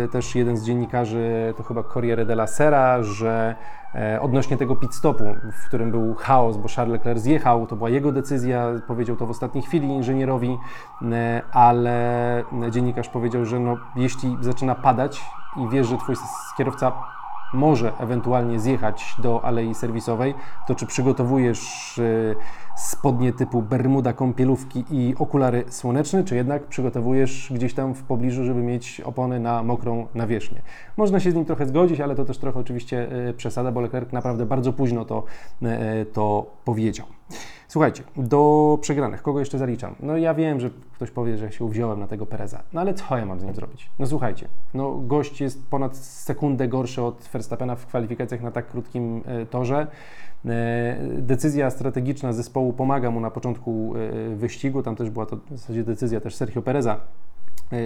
e, 0.04 0.08
też 0.08 0.34
jeden 0.34 0.56
z 0.56 0.64
dziennikarzy, 0.64 1.54
to 1.56 1.62
chyba 1.62 1.82
Corriere 1.82 2.26
della 2.26 2.46
Sera, 2.46 3.02
że 3.02 3.43
e, 3.94 4.20
odnośnie 4.20 4.56
tego 4.56 4.76
pit 4.76 4.94
stopu, 4.94 5.24
w 5.52 5.66
którym 5.66 5.90
był 5.90 6.14
chaos, 6.14 6.56
bo 6.56 6.68
Charles 6.68 6.92
Leclerc 6.92 7.20
zjechał, 7.20 7.66
to 7.66 7.76
była 7.76 7.90
jego 7.90 8.12
decyzja, 8.12 8.66
powiedział 8.86 9.16
to 9.16 9.26
w 9.26 9.30
ostatniej 9.30 9.64
chwili 9.64 9.88
inżynierowi, 9.88 10.58
e, 11.02 11.42
ale 11.52 12.44
dziennikarz 12.70 13.08
powiedział, 13.08 13.44
że 13.44 13.60
no, 13.60 13.76
jeśli 13.96 14.36
zaczyna 14.40 14.74
padać 14.74 15.24
i 15.56 15.68
wiesz, 15.68 15.86
że 15.86 15.98
twój 15.98 16.14
kierowca 16.56 16.92
może 17.54 17.92
ewentualnie 17.98 18.60
zjechać 18.60 19.14
do 19.18 19.44
alei 19.44 19.74
serwisowej, 19.74 20.34
to 20.66 20.74
czy 20.74 20.86
przygotowujesz 20.86 21.98
e, 21.98 22.34
spodnie 22.76 23.32
typu 23.32 23.62
bermuda, 23.62 24.12
kąpielówki 24.12 24.84
i 24.90 25.14
okulary 25.18 25.64
słoneczne, 25.68 26.24
czy 26.24 26.36
jednak 26.36 26.66
przygotowujesz 26.66 27.52
gdzieś 27.54 27.74
tam 27.74 27.94
w 27.94 28.02
pobliżu, 28.02 28.44
żeby 28.44 28.62
mieć 28.62 29.00
opony 29.00 29.40
na 29.40 29.62
mokrą 29.62 30.06
nawierzchnię. 30.14 30.62
Można 30.96 31.20
się 31.20 31.30
z 31.30 31.34
nim 31.34 31.44
trochę 31.44 31.66
zgodzić, 31.66 32.00
ale 32.00 32.14
to 32.14 32.24
też 32.24 32.38
trochę 32.38 32.60
oczywiście 32.60 33.08
e, 33.28 33.32
przesada, 33.32 33.72
bo 33.72 33.80
Leclerc 33.80 34.12
naprawdę 34.12 34.46
bardzo 34.46 34.72
późno 34.72 35.04
to, 35.04 35.24
e, 35.62 36.06
to 36.06 36.46
powiedział. 36.64 37.06
Słuchajcie, 37.74 38.02
do 38.16 38.78
przegranych, 38.80 39.22
kogo 39.22 39.40
jeszcze 39.40 39.58
zaliczam? 39.58 39.94
No 40.00 40.16
ja 40.16 40.34
wiem, 40.34 40.60
że 40.60 40.70
ktoś 40.94 41.10
powie, 41.10 41.38
że 41.38 41.52
się 41.52 41.64
uwziąłem 41.64 42.00
na 42.00 42.06
tego 42.06 42.26
Pereza, 42.26 42.62
no 42.72 42.80
ale 42.80 42.94
co 42.94 43.16
ja 43.16 43.26
mam 43.26 43.40
z 43.40 43.44
nim 43.44 43.54
zrobić? 43.54 43.90
No 43.98 44.06
słuchajcie, 44.06 44.48
no 44.74 44.94
gość 44.94 45.40
jest 45.40 45.68
ponad 45.70 45.96
sekundę 45.96 46.68
gorszy 46.68 47.02
od 47.02 47.28
Verstappena 47.32 47.76
w 47.76 47.86
kwalifikacjach 47.86 48.42
na 48.42 48.50
tak 48.50 48.68
krótkim 48.68 49.22
e, 49.26 49.46
torze. 49.46 49.86
E, 50.46 50.96
decyzja 51.18 51.70
strategiczna 51.70 52.32
zespołu 52.32 52.72
pomaga 52.72 53.10
mu 53.10 53.20
na 53.20 53.30
początku 53.30 53.94
e, 53.96 54.34
wyścigu, 54.34 54.82
tam 54.82 54.96
też 54.96 55.10
była 55.10 55.26
to 55.26 55.36
w 55.36 55.58
zasadzie 55.58 55.84
decyzja 55.84 56.20
też 56.20 56.34
Sergio 56.34 56.62
Pereza, 56.62 57.00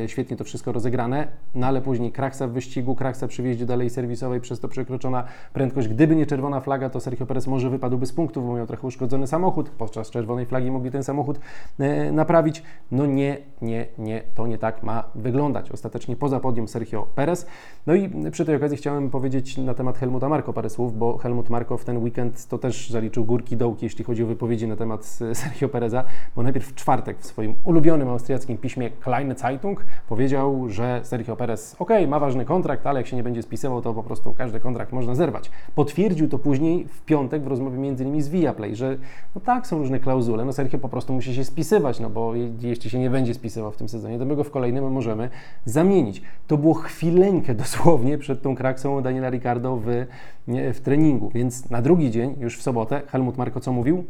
świetnie 0.06 0.36
to 0.36 0.44
wszystko 0.44 0.72
rozegrane, 0.72 1.28
no 1.54 1.66
ale 1.66 1.80
później 1.80 2.12
kraksa 2.12 2.46
w 2.46 2.50
wyścigu, 2.50 2.94
kraksa 2.94 3.28
przy 3.28 3.42
wjeździe 3.42 3.66
dalej 3.66 3.90
serwisowej, 3.90 4.40
przez 4.40 4.60
to 4.60 4.68
przekroczona 4.68 5.24
prędkość. 5.52 5.88
Gdyby 5.88 6.16
nie 6.16 6.26
czerwona 6.26 6.60
flaga, 6.60 6.90
to 6.90 7.00
Sergio 7.00 7.26
Perez 7.26 7.46
może 7.46 7.70
wypadłby 7.70 8.06
z 8.06 8.12
punktów, 8.12 8.46
bo 8.46 8.56
miał 8.56 8.66
trochę 8.66 8.86
uszkodzony 8.86 9.26
samochód. 9.26 9.70
Podczas 9.70 10.10
czerwonej 10.10 10.46
flagi 10.46 10.70
mogli 10.70 10.90
ten 10.90 11.04
samochód 11.04 11.40
e, 11.78 12.12
naprawić. 12.12 12.62
No 12.90 13.06
nie, 13.06 13.38
nie, 13.62 13.86
nie, 13.98 14.22
to 14.34 14.46
nie 14.46 14.58
tak 14.58 14.82
ma 14.82 15.04
wyglądać. 15.14 15.72
Ostatecznie 15.72 16.16
poza 16.16 16.40
podium 16.40 16.68
Sergio 16.68 17.06
Perez. 17.14 17.46
No 17.86 17.94
i 17.94 18.30
przy 18.30 18.44
tej 18.44 18.56
okazji 18.56 18.76
chciałem 18.76 19.10
powiedzieć 19.10 19.58
na 19.58 19.74
temat 19.74 19.98
Helmuta 19.98 20.28
Marko 20.28 20.52
parę 20.52 20.70
słów, 20.70 20.98
bo 20.98 21.18
Helmut 21.18 21.50
Marko 21.50 21.76
w 21.76 21.84
ten 21.84 21.98
weekend 21.98 22.46
to 22.46 22.58
też 22.58 22.90
zaliczył 22.90 23.24
górki 23.24 23.56
dołki, 23.56 23.86
jeśli 23.86 24.04
chodzi 24.04 24.24
o 24.24 24.26
wypowiedzi 24.26 24.68
na 24.68 24.76
temat 24.76 25.04
Sergio 25.32 25.68
Pereza, 25.68 26.04
bo 26.36 26.42
najpierw 26.42 26.66
w 26.66 26.74
czwartek 26.74 27.18
w 27.18 27.26
swoim 27.26 27.54
ulubionym 27.64 28.08
austriackim 28.08 28.58
piśmie 28.58 28.90
Kleine 28.90 29.34
Zeitung 29.34 29.67
powiedział, 30.08 30.68
że 30.68 31.00
Sergio 31.02 31.36
Perez, 31.36 31.76
ok, 31.78 31.90
ma 32.08 32.18
ważny 32.18 32.44
kontrakt, 32.44 32.86
ale 32.86 33.00
jak 33.00 33.06
się 33.06 33.16
nie 33.16 33.22
będzie 33.22 33.42
spisywał, 33.42 33.82
to 33.82 33.94
po 33.94 34.02
prostu 34.02 34.34
każdy 34.38 34.60
kontrakt 34.60 34.92
można 34.92 35.14
zerwać. 35.14 35.50
Potwierdził 35.74 36.28
to 36.28 36.38
później 36.38 36.84
w 36.84 37.02
piątek 37.02 37.42
w 37.42 37.46
rozmowie 37.46 37.78
między 37.78 38.04
innymi 38.04 38.22
z 38.22 38.28
Viaplay, 38.28 38.76
że 38.76 38.96
no 39.34 39.40
tak, 39.40 39.66
są 39.66 39.78
różne 39.78 40.00
klauzule, 40.00 40.44
no 40.44 40.52
Sergio 40.52 40.78
po 40.78 40.88
prostu 40.88 41.12
musi 41.12 41.34
się 41.34 41.44
spisywać, 41.44 42.00
no 42.00 42.10
bo 42.10 42.32
jeśli 42.60 42.90
się 42.90 42.98
nie 42.98 43.10
będzie 43.10 43.34
spisywał 43.34 43.72
w 43.72 43.76
tym 43.76 43.88
sezonie, 43.88 44.18
to 44.18 44.24
my 44.24 44.36
go 44.36 44.44
w 44.44 44.50
kolejnym 44.50 44.92
możemy 44.92 45.30
zamienić. 45.64 46.22
To 46.46 46.56
było 46.56 46.74
chwileńkę 46.74 47.54
dosłownie 47.64 48.18
przed 48.18 48.42
tą 48.42 48.56
kraksą 48.56 49.02
Daniela 49.02 49.30
Ricardo 49.30 49.76
w, 49.76 50.06
w 50.48 50.80
treningu, 50.80 51.30
więc 51.34 51.70
na 51.70 51.82
drugi 51.82 52.10
dzień, 52.10 52.36
już 52.40 52.58
w 52.58 52.62
sobotę, 52.62 53.02
Helmut 53.06 53.36
Marko 53.36 53.60
co 53.60 53.72
mówił? 53.72 54.04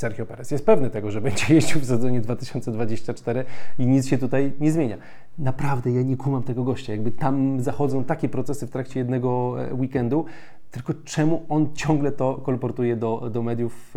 Sergio 0.00 0.26
Perez 0.26 0.50
jest 0.50 0.66
pewny 0.66 0.90
tego, 0.90 1.10
że 1.10 1.20
będzie 1.20 1.44
jeździł 1.54 1.80
w 1.80 1.84
sezonie 1.84 2.20
2024 2.20 3.44
i 3.78 3.86
nic 3.86 4.08
się 4.08 4.18
tutaj 4.18 4.52
nie 4.60 4.72
zmienia. 4.72 4.96
Naprawdę 5.38 5.90
ja 5.90 6.02
nie 6.02 6.16
kumam 6.16 6.42
tego 6.42 6.64
gościa. 6.64 6.92
Jakby 6.92 7.10
tam 7.10 7.60
zachodzą 7.60 8.04
takie 8.04 8.28
procesy 8.28 8.66
w 8.66 8.70
trakcie 8.70 9.00
jednego 9.00 9.56
e, 9.64 9.74
weekendu, 9.74 10.24
tylko 10.70 10.94
czemu 11.04 11.46
on 11.48 11.74
ciągle 11.74 12.12
to 12.12 12.34
kolportuje 12.34 12.96
do, 12.96 13.30
do 13.30 13.42
mediów? 13.42 13.94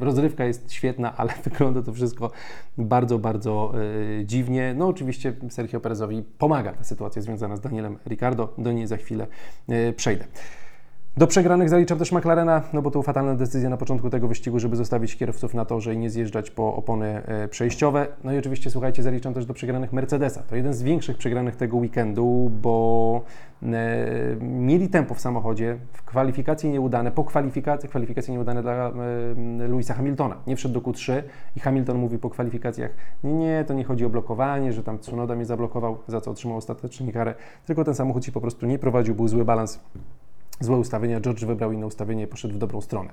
E, 0.00 0.04
rozrywka 0.04 0.44
jest 0.44 0.72
świetna, 0.72 1.16
ale 1.20 1.32
wygląda 1.44 1.82
to 1.82 1.92
wszystko 1.92 2.30
bardzo, 2.78 3.18
bardzo 3.18 3.72
e, 4.20 4.24
dziwnie. 4.26 4.74
No 4.76 4.86
oczywiście 4.86 5.32
Sergio 5.50 5.80
Perezowi 5.80 6.22
pomaga 6.38 6.72
ta 6.72 6.84
sytuacja 6.84 7.22
związana 7.22 7.56
z 7.56 7.60
Danielem 7.60 7.98
Ricardo. 8.06 8.54
Do 8.58 8.72
niej 8.72 8.86
za 8.86 8.96
chwilę 8.96 9.26
przejdę. 9.96 10.24
Do 11.16 11.26
przegranych 11.26 11.68
zaliczam 11.68 11.98
też 11.98 12.12
McLarena, 12.12 12.62
no 12.72 12.82
bo 12.82 12.90
to 12.90 13.02
fatalna 13.02 13.34
decyzja 13.34 13.70
na 13.70 13.76
początku 13.76 14.10
tego 14.10 14.28
wyścigu, 14.28 14.58
żeby 14.58 14.76
zostawić 14.76 15.16
kierowców 15.16 15.54
na 15.54 15.64
torze 15.64 15.94
i 15.94 15.98
nie 15.98 16.10
zjeżdżać 16.10 16.50
po 16.50 16.74
opony 16.74 17.22
e, 17.26 17.48
przejściowe. 17.48 18.06
No 18.24 18.32
i 18.32 18.38
oczywiście, 18.38 18.70
słuchajcie, 18.70 19.02
zaliczam 19.02 19.34
też 19.34 19.46
do 19.46 19.54
przegranych 19.54 19.92
Mercedesa. 19.92 20.42
To 20.42 20.56
jeden 20.56 20.74
z 20.74 20.82
większych 20.82 21.16
przegranych 21.16 21.56
tego 21.56 21.76
weekendu, 21.76 22.50
bo 22.62 23.22
e, 23.62 24.36
mieli 24.40 24.88
tempo 24.88 25.14
w 25.14 25.20
samochodzie, 25.20 25.78
w 25.92 26.02
kwalifikacje 26.02 26.70
nieudane, 26.70 27.10
po 27.10 27.24
kwalifikacji, 27.24 27.88
kwalifikacje 27.88 28.34
nieudane 28.34 28.62
dla 28.62 28.72
e, 28.72 28.92
Louisa 29.68 29.94
Hamiltona. 29.94 30.36
Nie 30.46 30.56
wszedł 30.56 30.74
do 30.74 30.80
Q3 30.80 31.22
i 31.56 31.60
Hamilton 31.60 31.98
mówi 31.98 32.18
po 32.18 32.30
kwalifikacjach, 32.30 32.90
nie, 33.24 33.32
nie, 33.32 33.64
to 33.68 33.74
nie 33.74 33.84
chodzi 33.84 34.04
o 34.04 34.10
blokowanie, 34.10 34.72
że 34.72 34.82
tam 34.82 34.98
Tsunoda 34.98 35.34
mnie 35.34 35.44
zablokował, 35.44 35.98
za 36.08 36.20
co 36.20 36.30
otrzymał 36.30 36.56
ostatecznie 36.56 37.12
karę, 37.12 37.34
tylko 37.66 37.84
ten 37.84 37.94
samochód 37.94 38.24
się 38.24 38.32
po 38.32 38.40
prostu 38.40 38.66
nie 38.66 38.78
prowadził, 38.78 39.14
był 39.14 39.28
zły 39.28 39.44
balans 39.44 39.80
złe 40.60 40.76
ustawienia. 40.76 41.20
George 41.20 41.44
wybrał 41.44 41.72
inne 41.72 41.86
ustawienie 41.86 42.24
i 42.24 42.26
poszedł 42.26 42.54
w 42.54 42.58
dobrą 42.58 42.80
stronę. 42.80 43.10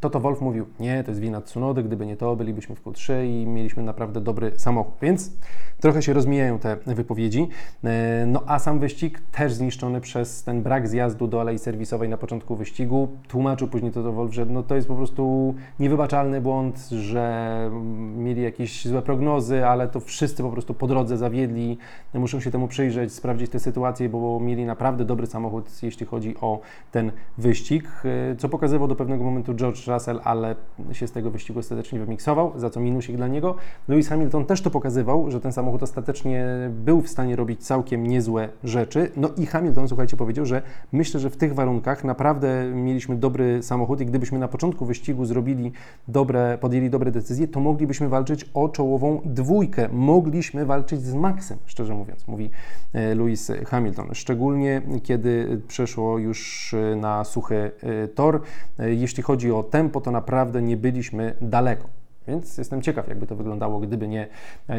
Toto 0.00 0.20
Wolf 0.20 0.40
mówił, 0.40 0.66
nie, 0.80 1.04
to 1.04 1.10
jest 1.10 1.20
wina 1.20 1.40
Tsunody, 1.40 1.82
gdyby 1.82 2.06
nie 2.06 2.16
to, 2.16 2.36
bylibyśmy 2.36 2.74
w 2.74 2.84
Q3 2.84 3.12
i 3.26 3.46
mieliśmy 3.46 3.82
naprawdę 3.82 4.20
dobry 4.20 4.52
samochód. 4.56 4.94
Więc 5.02 5.32
trochę 5.80 6.02
się 6.02 6.12
rozmijają 6.12 6.58
te 6.58 6.76
wypowiedzi. 6.86 7.48
E, 7.84 8.24
no 8.26 8.42
a 8.46 8.58
sam 8.58 8.78
wyścig 8.78 9.20
też 9.32 9.52
zniszczony 9.52 10.00
przez 10.00 10.44
ten 10.44 10.62
brak 10.62 10.88
zjazdu 10.88 11.26
do 11.26 11.40
alei 11.40 11.58
serwisowej 11.58 12.08
na 12.08 12.16
początku 12.16 12.56
wyścigu. 12.56 13.08
Tłumaczył 13.28 13.68
później 13.68 13.92
Toto 13.92 14.12
Wolf, 14.12 14.34
że 14.34 14.46
no 14.46 14.62
to 14.62 14.74
jest 14.74 14.88
po 14.88 14.94
prostu 14.94 15.54
niewybaczalny 15.80 16.40
błąd, 16.40 16.88
że 16.88 17.70
mieli 18.16 18.42
jakieś 18.42 18.86
złe 18.86 19.02
prognozy, 19.02 19.66
ale 19.66 19.88
to 19.88 20.00
wszyscy 20.00 20.42
po 20.42 20.50
prostu 20.50 20.74
po 20.74 20.86
drodze 20.86 21.16
zawiedli. 21.16 21.78
Muszą 22.14 22.40
się 22.40 22.50
temu 22.50 22.68
przyjrzeć, 22.68 23.12
sprawdzić 23.12 23.50
tę 23.50 23.58
sytuację, 23.58 24.08
bo 24.08 24.40
mieli 24.40 24.64
naprawdę 24.64 25.04
dobry 25.04 25.26
samochód, 25.26 25.82
jeśli 25.82 26.06
chodzi 26.06 26.34
o 26.40 26.60
ten 26.92 27.12
wyścig, 27.38 27.88
e, 28.04 28.36
co 28.36 28.48
pokazywał 28.48 28.88
do 28.88 28.96
pewnego 28.96 29.24
momentu 29.24 29.54
George 29.54 29.87
Russell, 29.88 30.20
ale 30.24 30.54
się 30.92 31.06
z 31.06 31.12
tego 31.12 31.30
wyścigu 31.30 31.58
ostatecznie 31.58 31.98
wymiksował, 31.98 32.52
za 32.56 32.70
co 32.70 32.80
minusik 32.80 33.16
dla 33.16 33.28
niego. 33.28 33.54
Lewis 33.88 34.08
Hamilton 34.08 34.44
też 34.44 34.62
to 34.62 34.70
pokazywał, 34.70 35.30
że 35.30 35.40
ten 35.40 35.52
samochód 35.52 35.82
ostatecznie 35.82 36.46
był 36.70 37.00
w 37.00 37.08
stanie 37.08 37.36
robić 37.36 37.66
całkiem 37.66 38.06
niezłe 38.06 38.48
rzeczy. 38.64 39.10
No 39.16 39.30
i 39.36 39.46
Hamilton, 39.46 39.88
słuchajcie, 39.88 40.16
powiedział, 40.16 40.46
że 40.46 40.62
myślę, 40.92 41.20
że 41.20 41.30
w 41.30 41.36
tych 41.36 41.54
warunkach 41.54 42.04
naprawdę 42.04 42.70
mieliśmy 42.74 43.16
dobry 43.16 43.62
samochód 43.62 44.00
i 44.00 44.06
gdybyśmy 44.06 44.38
na 44.38 44.48
początku 44.48 44.86
wyścigu 44.86 45.24
zrobili 45.24 45.72
dobre, 46.08 46.58
podjęli 46.60 46.90
dobre 46.90 47.10
decyzje, 47.10 47.48
to 47.48 47.60
moglibyśmy 47.60 48.08
walczyć 48.08 48.50
o 48.54 48.68
czołową 48.68 49.20
dwójkę. 49.24 49.88
Mogliśmy 49.92 50.66
walczyć 50.66 51.02
z 51.02 51.14
Maxem, 51.14 51.58
szczerze 51.66 51.94
mówiąc, 51.94 52.28
mówi 52.28 52.50
e, 52.92 53.14
Lewis 53.14 53.52
Hamilton. 53.66 54.08
Szczególnie 54.12 54.82
kiedy 55.02 55.60
przeszło 55.68 56.18
już 56.18 56.74
e, 56.74 56.96
na 56.96 57.24
suchy 57.24 57.70
e, 57.82 58.08
tor. 58.08 58.40
Jeśli 58.78 59.22
chodzi 59.22 59.52
o 59.52 59.62
tempo, 59.78 60.00
to 60.00 60.10
naprawdę 60.10 60.62
nie 60.62 60.76
byliśmy 60.76 61.34
daleko. 61.40 61.88
Więc 62.28 62.58
jestem 62.58 62.82
ciekaw, 62.82 63.08
jakby 63.08 63.26
to 63.26 63.36
wyglądało, 63.36 63.80
gdyby 63.80 64.08
nie, 64.08 64.26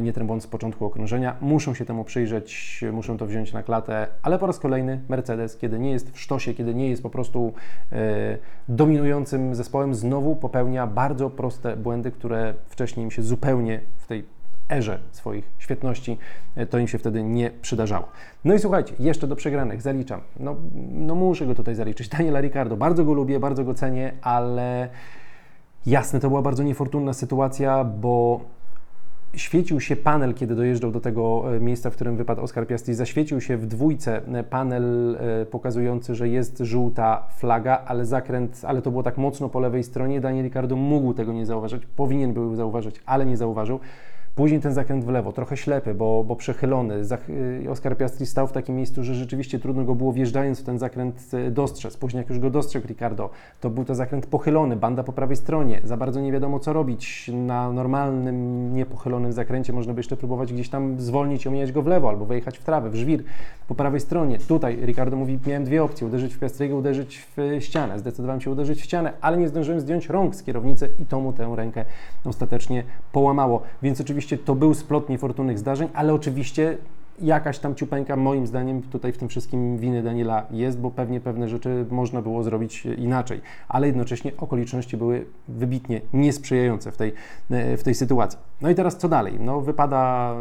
nie 0.02 0.14
ten 0.14 0.28
błąd 0.28 0.44
z 0.44 0.48
początku 0.48 0.86
okrążenia. 0.86 1.36
Muszą 1.42 1.74
się 1.74 1.86
temu 1.86 2.04
przyjrzeć, 2.04 2.82
muszą 2.92 3.18
to 3.18 3.26
wziąć 3.26 3.54
na 3.54 3.64
klatę, 3.64 4.08
ale 4.22 4.40
po 4.40 4.48
raz 4.48 4.60
kolejny 4.60 5.00
Mercedes, 5.10 5.58
kiedy 5.58 5.80
nie 5.80 5.92
jest 5.92 6.12
w 6.12 6.20
sztosie, 6.20 6.54
kiedy 6.54 6.76
nie 6.76 6.90
jest 6.90 7.04
po 7.04 7.10
prostu 7.10 7.54
e, 7.92 8.38
dominującym 8.68 9.56
zespołem, 9.56 9.96
znowu 9.96 10.36
popełnia 10.36 10.88
bardzo 10.88 11.30
proste 11.30 11.78
błędy, 11.78 12.12
które 12.12 12.54
wcześniej 12.68 13.04
im 13.04 13.12
się 13.12 13.22
zupełnie 13.22 13.82
w 13.98 14.08
tej 14.08 14.39
erze 14.70 15.00
swoich 15.12 15.52
świetności, 15.58 16.18
e, 16.56 16.66
to 16.66 16.80
im 16.80 16.88
się 16.88 16.98
wtedy 16.98 17.24
nie 17.24 17.52
przydarzało. 17.62 18.06
No 18.46 18.54
i 18.54 18.60
słuchajcie, 18.60 18.94
jeszcze 19.00 19.28
do 19.28 19.36
przegranych 19.36 19.82
zaliczam. 19.82 20.22
No, 20.40 20.56
no 20.92 21.16
muszę 21.16 21.46
go 21.46 21.56
tutaj 21.56 21.76
zaliczyć. 21.76 22.10
Daniela 22.18 22.42
Ricardo, 22.42 22.78
bardzo 22.78 23.06
go 23.06 23.14
lubię, 23.14 23.40
bardzo 23.40 23.64
go 23.64 23.74
cenię, 23.74 24.12
ale 24.22 24.90
Jasne, 25.86 26.20
to 26.20 26.30
była 26.30 26.42
bardzo 26.42 26.64
niefortunna 26.64 27.14
sytuacja, 27.14 27.84
bo 27.84 28.42
świecił 29.34 29.80
się 29.80 29.96
panel, 29.96 30.34
kiedy 30.34 30.56
dojeżdżał 30.56 30.92
do 30.92 31.00
tego 31.00 31.56
e, 31.56 31.60
miejsca, 31.60 31.90
w 31.90 31.94
którym 31.94 32.18
wypadł 32.18 32.42
Oscar 32.42 32.68
Piastri, 32.68 32.94
zaświecił 32.94 33.42
się 33.42 33.58
w 33.58 33.66
dwójce 33.66 34.22
e, 34.34 34.44
panel 34.44 35.18
pokazujący, 35.52 36.16
że 36.16 36.30
jest 36.30 36.58
żółta 36.58 37.28
flaga, 37.38 37.82
ale 37.86 38.06
zakręt, 38.06 38.62
ale 38.64 38.82
to 38.82 38.92
było 38.92 39.04
tak 39.04 39.18
mocno 39.18 39.50
po 39.50 39.60
lewej 39.60 39.84
stronie, 39.84 40.22
Daniel 40.22 40.46
Ricardo 40.46 40.76
mógł 40.76 41.14
tego 41.14 41.34
nie 41.34 41.46
zauważyć, 41.46 41.86
powinien 41.86 42.34
był 42.34 42.56
zauważyć, 42.56 43.02
ale 43.06 43.26
nie 43.26 43.38
zauważył. 43.38 43.80
Później 44.40 44.62
ten 44.62 44.74
zakręt 44.74 45.06
w 45.06 45.10
lewo, 45.10 45.32
trochę 45.32 45.58
ślepy, 45.58 45.94
bo, 45.94 46.24
bo 46.24 46.36
przechylony. 46.36 46.96
Y, 47.64 47.70
Oskar 47.70 47.98
Piastri 47.98 48.26
stał 48.26 48.48
w 48.48 48.52
takim 48.52 48.76
miejscu, 48.76 49.04
że 49.04 49.16
rzeczywiście 49.16 49.60
trudno 49.60 49.84
go 49.84 49.96
było 49.96 50.14
wjeżdżając 50.14 50.60
w 50.60 50.64
ten 50.64 50.80
zakręt 50.80 51.34
y, 51.34 51.52
dostrzec. 51.52 51.98
Później 51.98 52.22
jak 52.22 52.30
już 52.30 52.40
go 52.40 52.50
dostrzegł 52.50 52.88
Ricardo, 52.88 53.30
to 53.62 53.70
był 53.70 53.86
to 53.86 53.96
zakręt 53.96 54.26
pochylony, 54.26 54.76
banda 54.76 55.04
po 55.04 55.14
prawej 55.14 55.36
stronie. 55.36 55.82
Za 55.84 55.98
bardzo 55.98 56.22
nie 56.22 56.32
wiadomo 56.32 56.60
co 56.60 56.74
robić. 56.74 57.32
Na 57.34 57.72
normalnym, 57.72 58.76
niepochylonym 58.76 59.34
zakręcie 59.34 59.74
można 59.74 59.94
by 59.94 60.00
jeszcze 60.00 60.18
próbować 60.18 60.54
gdzieś 60.54 60.70
tam 60.70 61.00
zwolnić, 61.00 61.48
omijać 61.48 61.72
go 61.72 61.82
w 61.82 61.88
lewo 61.88 62.10
albo 62.10 62.26
wejechać 62.26 62.58
w 62.58 62.64
trawę, 62.64 62.90
w 62.90 62.96
żwir 62.96 63.24
po 63.68 63.76
prawej 63.76 64.00
stronie. 64.00 64.40
Tutaj 64.40 64.80
Ricardo 64.86 65.18
mówi, 65.18 65.40
miałem 65.48 65.64
dwie 65.64 65.84
opcje, 65.84 66.08
uderzyć 66.08 66.34
w 66.34 66.40
Piastriego, 66.40 66.78
uderzyć 66.78 67.28
w 67.38 67.58
ścianę. 67.60 68.00
Zdecydowałem 68.00 68.42
się 68.42 68.52
uderzyć 68.52 68.82
w 68.82 68.84
ścianę, 68.84 69.14
ale 69.22 69.38
nie 69.38 69.48
zdążyłem 69.48 69.82
zdjąć 69.82 70.10
rąk 70.10 70.36
z 70.36 70.44
kierownicy 70.44 70.90
i 71.00 71.06
to 71.06 71.20
mu 71.20 71.34
tę 71.34 71.54
rękę 71.56 71.86
ostatecznie 72.26 72.84
połamało. 73.12 73.62
Więc 73.82 74.02
oczywiście 74.02 74.29
to 74.38 74.56
był 74.56 74.74
splot 74.74 75.10
niefortunnych 75.10 75.60
zdarzeń, 75.60 75.90
ale 75.94 76.14
oczywiście 76.14 76.78
jakaś 77.22 77.60
tam 77.60 77.76
ciupeńka, 77.76 78.16
moim 78.16 78.48
zdaniem, 78.48 78.82
tutaj 78.82 79.12
w 79.12 79.18
tym 79.18 79.30
wszystkim 79.30 79.78
winy 79.78 80.04
Daniela 80.04 80.46
jest, 80.52 80.80
bo 80.80 80.92
pewnie 80.92 81.20
pewne 81.20 81.50
rzeczy 81.50 81.86
można 81.90 82.22
było 82.22 82.44
zrobić 82.44 82.86
inaczej, 82.86 83.42
ale 83.68 83.88
jednocześnie 83.88 84.32
okoliczności 84.38 84.98
były 84.98 85.26
wybitnie 85.48 86.02
niesprzyjające 86.14 86.92
w 86.92 86.98
tej, 86.98 87.14
w 87.50 87.82
tej 87.84 87.96
sytuacji. 87.96 88.40
No 88.62 88.70
i 88.70 88.76
teraz 88.76 88.98
co 88.98 89.10
dalej? 89.10 89.38
No 89.40 89.62
wypada, 89.62 90.36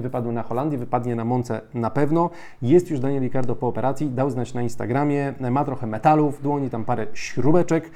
wypadł 0.00 0.32
na 0.32 0.42
Holandii, 0.42 0.78
wypadnie 0.78 1.16
na 1.16 1.24
Monce 1.24 1.60
na 1.74 1.90
pewno. 1.90 2.30
Jest 2.62 2.90
już 2.90 3.00
Daniel 3.00 3.22
Ricardo 3.22 3.56
po 3.56 3.68
operacji, 3.68 4.10
dał 4.10 4.30
znać 4.30 4.54
na 4.54 4.62
Instagramie, 4.62 5.34
ma 5.50 5.64
trochę 5.64 5.86
metalu 5.86 6.30
w 6.30 6.42
dłoni, 6.42 6.70
tam 6.70 6.84
parę 6.84 7.06
śrubeczek, 7.14 7.90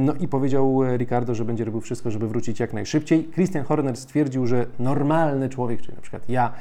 no 0.00 0.14
i 0.20 0.28
powiedział 0.28 0.80
Ricardo, 0.96 1.34
że 1.34 1.44
będzie 1.44 1.64
robił 1.64 1.80
wszystko, 1.80 2.10
żeby 2.10 2.28
wrócić 2.28 2.60
jak 2.60 2.72
najszybciej. 2.72 3.28
Christian 3.34 3.64
Horner 3.64 3.96
stwierdził, 3.96 4.46
że 4.46 4.66
normalny 4.78 5.48
człowiek, 5.48 5.80
czyli 5.80 5.94
na 5.94 6.02
przykład 6.02 6.28
ja, 6.28 6.52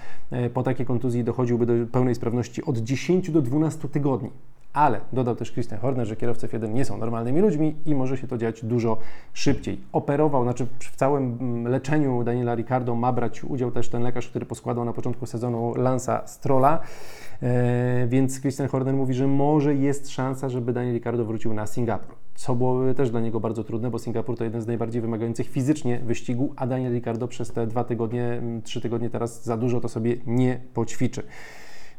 po 0.54 0.64
takiej 0.64 0.86
kontuzji 0.86 1.24
dochodziłby 1.24 1.66
do 1.66 1.74
pełnej 1.92 2.16
sprawności 2.16 2.66
od 2.66 2.78
10 2.78 3.32
do 3.32 3.42
12 3.42 3.88
tygodni. 3.90 4.30
Ale 4.76 5.00
dodał 5.14 5.36
też 5.36 5.52
Christian 5.52 5.80
Horner, 5.80 6.08
że 6.08 6.16
kierowcy 6.16 6.48
F1 6.48 6.74
nie 6.74 6.86
są 6.86 6.98
normalnymi 6.98 7.42
ludźmi 7.42 7.76
i 7.86 7.96
może 7.96 8.18
się 8.18 8.28
to 8.28 8.38
dziać 8.38 8.66
dużo 8.66 8.98
szybciej. 9.34 9.82
Operował, 9.92 10.44
znaczy 10.44 10.68
w 10.80 10.96
całym 10.96 11.38
mm, 11.42 11.68
leczeniu 11.68 12.24
Daniela 12.24 12.56
Ricardo 12.56 12.96
ma 12.96 13.14
brać 13.14 13.44
udział 13.44 13.72
też 13.72 13.90
ten 13.90 14.04
lekarz, 14.04 14.30
który 14.30 14.46
poskładał 14.46 14.86
na 14.86 14.94
początku 14.94 15.26
sezonu 15.26 15.74
Lansa 15.76 16.28
Strolla. 16.28 16.80
E, 17.42 18.08
więc 18.08 18.42
Christian 18.42 18.68
Horner 18.68 18.96
mówi, 18.96 19.14
że 19.14 19.28
może 19.28 19.76
jest 19.76 20.10
szansa, 20.10 20.50
żeby 20.50 20.74
Daniel 20.74 20.94
Ricardo 20.94 21.26
wrócił 21.26 21.54
na 21.54 21.68
Singapur. 21.68 22.16
Co 22.36 22.56
byłoby 22.56 22.94
też 22.94 23.10
dla 23.12 23.22
niego 23.22 23.40
bardzo 23.40 23.64
trudne, 23.64 23.90
bo 23.90 24.00
Singapur 24.00 24.38
to 24.38 24.44
jeden 24.44 24.62
z 24.62 24.68
najbardziej 24.68 25.02
wymagających 25.02 25.50
fizycznie 25.50 26.00
wyścigu, 26.00 26.54
a 26.56 26.68
Daniel 26.68 26.94
Ricardo 26.94 27.28
przez 27.28 27.52
te 27.52 27.68
dwa 27.68 27.84
tygodnie, 27.84 28.24
mm, 28.24 28.62
trzy 28.62 28.82
tygodnie 28.82 29.10
teraz 29.10 29.44
za 29.44 29.58
dużo 29.58 29.82
to 29.82 29.90
sobie 29.90 30.18
nie 30.26 30.60
poćwiczy. 30.74 31.24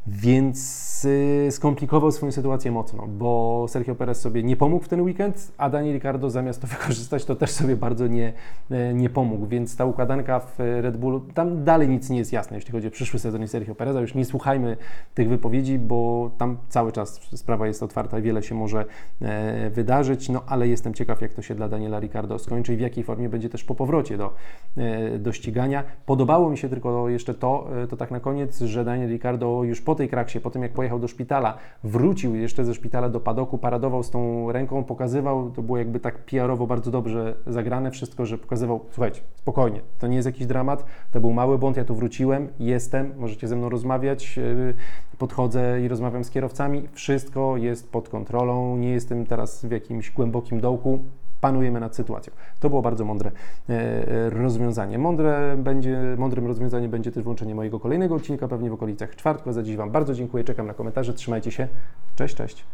Więc 0.08 1.04
y, 1.04 1.48
skomplikował 1.50 2.12
swoją 2.12 2.32
sytuację 2.32 2.70
mocno, 2.70 3.06
bo 3.08 3.66
Sergio 3.68 3.94
Perez 3.94 4.20
sobie 4.20 4.42
nie 4.42 4.56
pomógł 4.56 4.84
w 4.84 4.88
ten 4.88 5.00
weekend, 5.00 5.52
a 5.58 5.70
Daniel 5.70 5.94
Ricardo 5.94 6.30
zamiast 6.30 6.60
to 6.60 6.66
wykorzystać, 6.76 7.24
to 7.24 7.34
też 7.34 7.50
sobie 7.50 7.76
bardzo 7.76 8.06
nie, 8.06 8.32
y, 8.70 8.94
nie 8.94 9.10
pomógł. 9.10 9.46
Więc 9.46 9.76
ta 9.76 9.84
układanka 9.84 10.40
w 10.40 10.58
Red 10.58 10.96
Bullu, 10.96 11.20
tam 11.20 11.64
dalej 11.64 11.88
nic 11.88 12.10
nie 12.10 12.18
jest 12.18 12.32
jasne, 12.32 12.56
jeśli 12.56 12.72
chodzi 12.72 12.88
o 12.88 12.90
przyszły 12.90 13.18
sezon 13.18 13.42
i 13.42 13.48
Sergio 13.48 13.74
Pereza. 13.74 14.00
Już 14.00 14.14
nie 14.14 14.24
słuchajmy 14.24 14.76
tych 15.14 15.28
wypowiedzi, 15.28 15.78
bo 15.78 16.30
tam 16.38 16.56
cały 16.68 16.92
czas 16.92 17.20
sprawa 17.34 17.66
jest 17.66 17.82
otwarta 17.82 18.20
wiele 18.20 18.42
się 18.42 18.54
może 18.54 18.84
e, 19.22 19.70
wydarzyć. 19.70 20.28
No 20.28 20.42
ale 20.46 20.68
jestem 20.68 20.94
ciekaw, 20.94 21.20
jak 21.20 21.34
to 21.34 21.42
się 21.42 21.54
dla 21.54 21.68
Daniela 21.68 22.00
Ricardo 22.00 22.38
skończy 22.38 22.74
i 22.74 22.76
w 22.76 22.80
jakiej 22.80 23.04
formie 23.04 23.28
będzie 23.28 23.48
też 23.48 23.64
po 23.64 23.74
powrocie 23.74 24.16
do, 24.16 24.34
e, 24.76 25.18
do 25.18 25.32
ścigania. 25.32 25.84
Podobało 26.06 26.50
mi 26.50 26.58
się 26.58 26.68
tylko 26.68 27.08
jeszcze 27.08 27.34
to, 27.34 27.68
e, 27.82 27.86
to 27.86 27.96
tak 27.96 28.10
na 28.10 28.20
koniec, 28.20 28.60
że 28.60 28.84
Daniel 28.84 29.10
Ricardo 29.10 29.64
już 29.64 29.80
po 29.80 29.95
tej 29.96 30.08
kraksie, 30.08 30.40
po 30.40 30.50
tym 30.50 30.62
jak 30.62 30.72
pojechał 30.72 30.98
do 30.98 31.08
szpitala, 31.08 31.58
wrócił 31.84 32.34
jeszcze 32.34 32.64
ze 32.64 32.74
szpitala 32.74 33.08
do 33.08 33.20
padoku, 33.20 33.58
paradował 33.58 34.02
z 34.02 34.10
tą 34.10 34.52
ręką, 34.52 34.84
pokazywał, 34.84 35.50
to 35.50 35.62
było 35.62 35.78
jakby 35.78 36.00
tak 36.00 36.18
PR-owo 36.18 36.66
bardzo 36.66 36.90
dobrze 36.90 37.34
zagrane 37.46 37.90
wszystko, 37.90 38.26
że 38.26 38.38
pokazywał, 38.38 38.80
słuchajcie, 38.90 39.20
spokojnie, 39.34 39.80
to 39.98 40.06
nie 40.06 40.16
jest 40.16 40.26
jakiś 40.26 40.46
dramat, 40.46 40.84
to 41.12 41.20
był 41.20 41.32
mały 41.32 41.58
błąd, 41.58 41.76
ja 41.76 41.84
tu 41.84 41.94
wróciłem, 41.94 42.48
jestem, 42.58 43.12
możecie 43.18 43.48
ze 43.48 43.56
mną 43.56 43.68
rozmawiać, 43.68 44.36
yy, 44.36 44.74
podchodzę 45.18 45.80
i 45.80 45.88
rozmawiam 45.88 46.24
z 46.24 46.30
kierowcami, 46.30 46.88
wszystko 46.92 47.56
jest 47.56 47.90
pod 47.90 48.08
kontrolą, 48.08 48.76
nie 48.76 48.90
jestem 48.90 49.26
teraz 49.26 49.64
w 49.64 49.70
jakimś 49.70 50.10
głębokim 50.10 50.60
dołku, 50.60 50.98
panujemy 51.40 51.80
nad 51.80 51.96
sytuacją. 51.96 52.32
To 52.60 52.70
było 52.70 52.82
bardzo 52.82 53.04
mądre 53.04 53.30
e, 53.68 53.72
e, 53.72 54.30
rozwiązanie. 54.30 54.98
Mądre 54.98 55.56
będzie, 55.58 55.98
mądrym 56.18 56.46
rozwiązaniem 56.46 56.90
będzie 56.90 57.12
też 57.12 57.24
włączenie 57.24 57.54
mojego 57.54 57.80
kolejnego 57.80 58.14
odcinka, 58.14 58.48
pewnie 58.48 58.70
w 58.70 58.72
okolicach 58.72 59.16
czwartku. 59.16 59.52
Za 59.52 59.62
dziś 59.62 59.76
Wam 59.76 59.90
bardzo 59.90 60.14
dziękuję, 60.14 60.44
czekam 60.44 60.66
na 60.66 60.74
komentarze, 60.74 61.14
trzymajcie 61.14 61.50
się, 61.50 61.68
cześć, 62.16 62.34
cześć. 62.34 62.64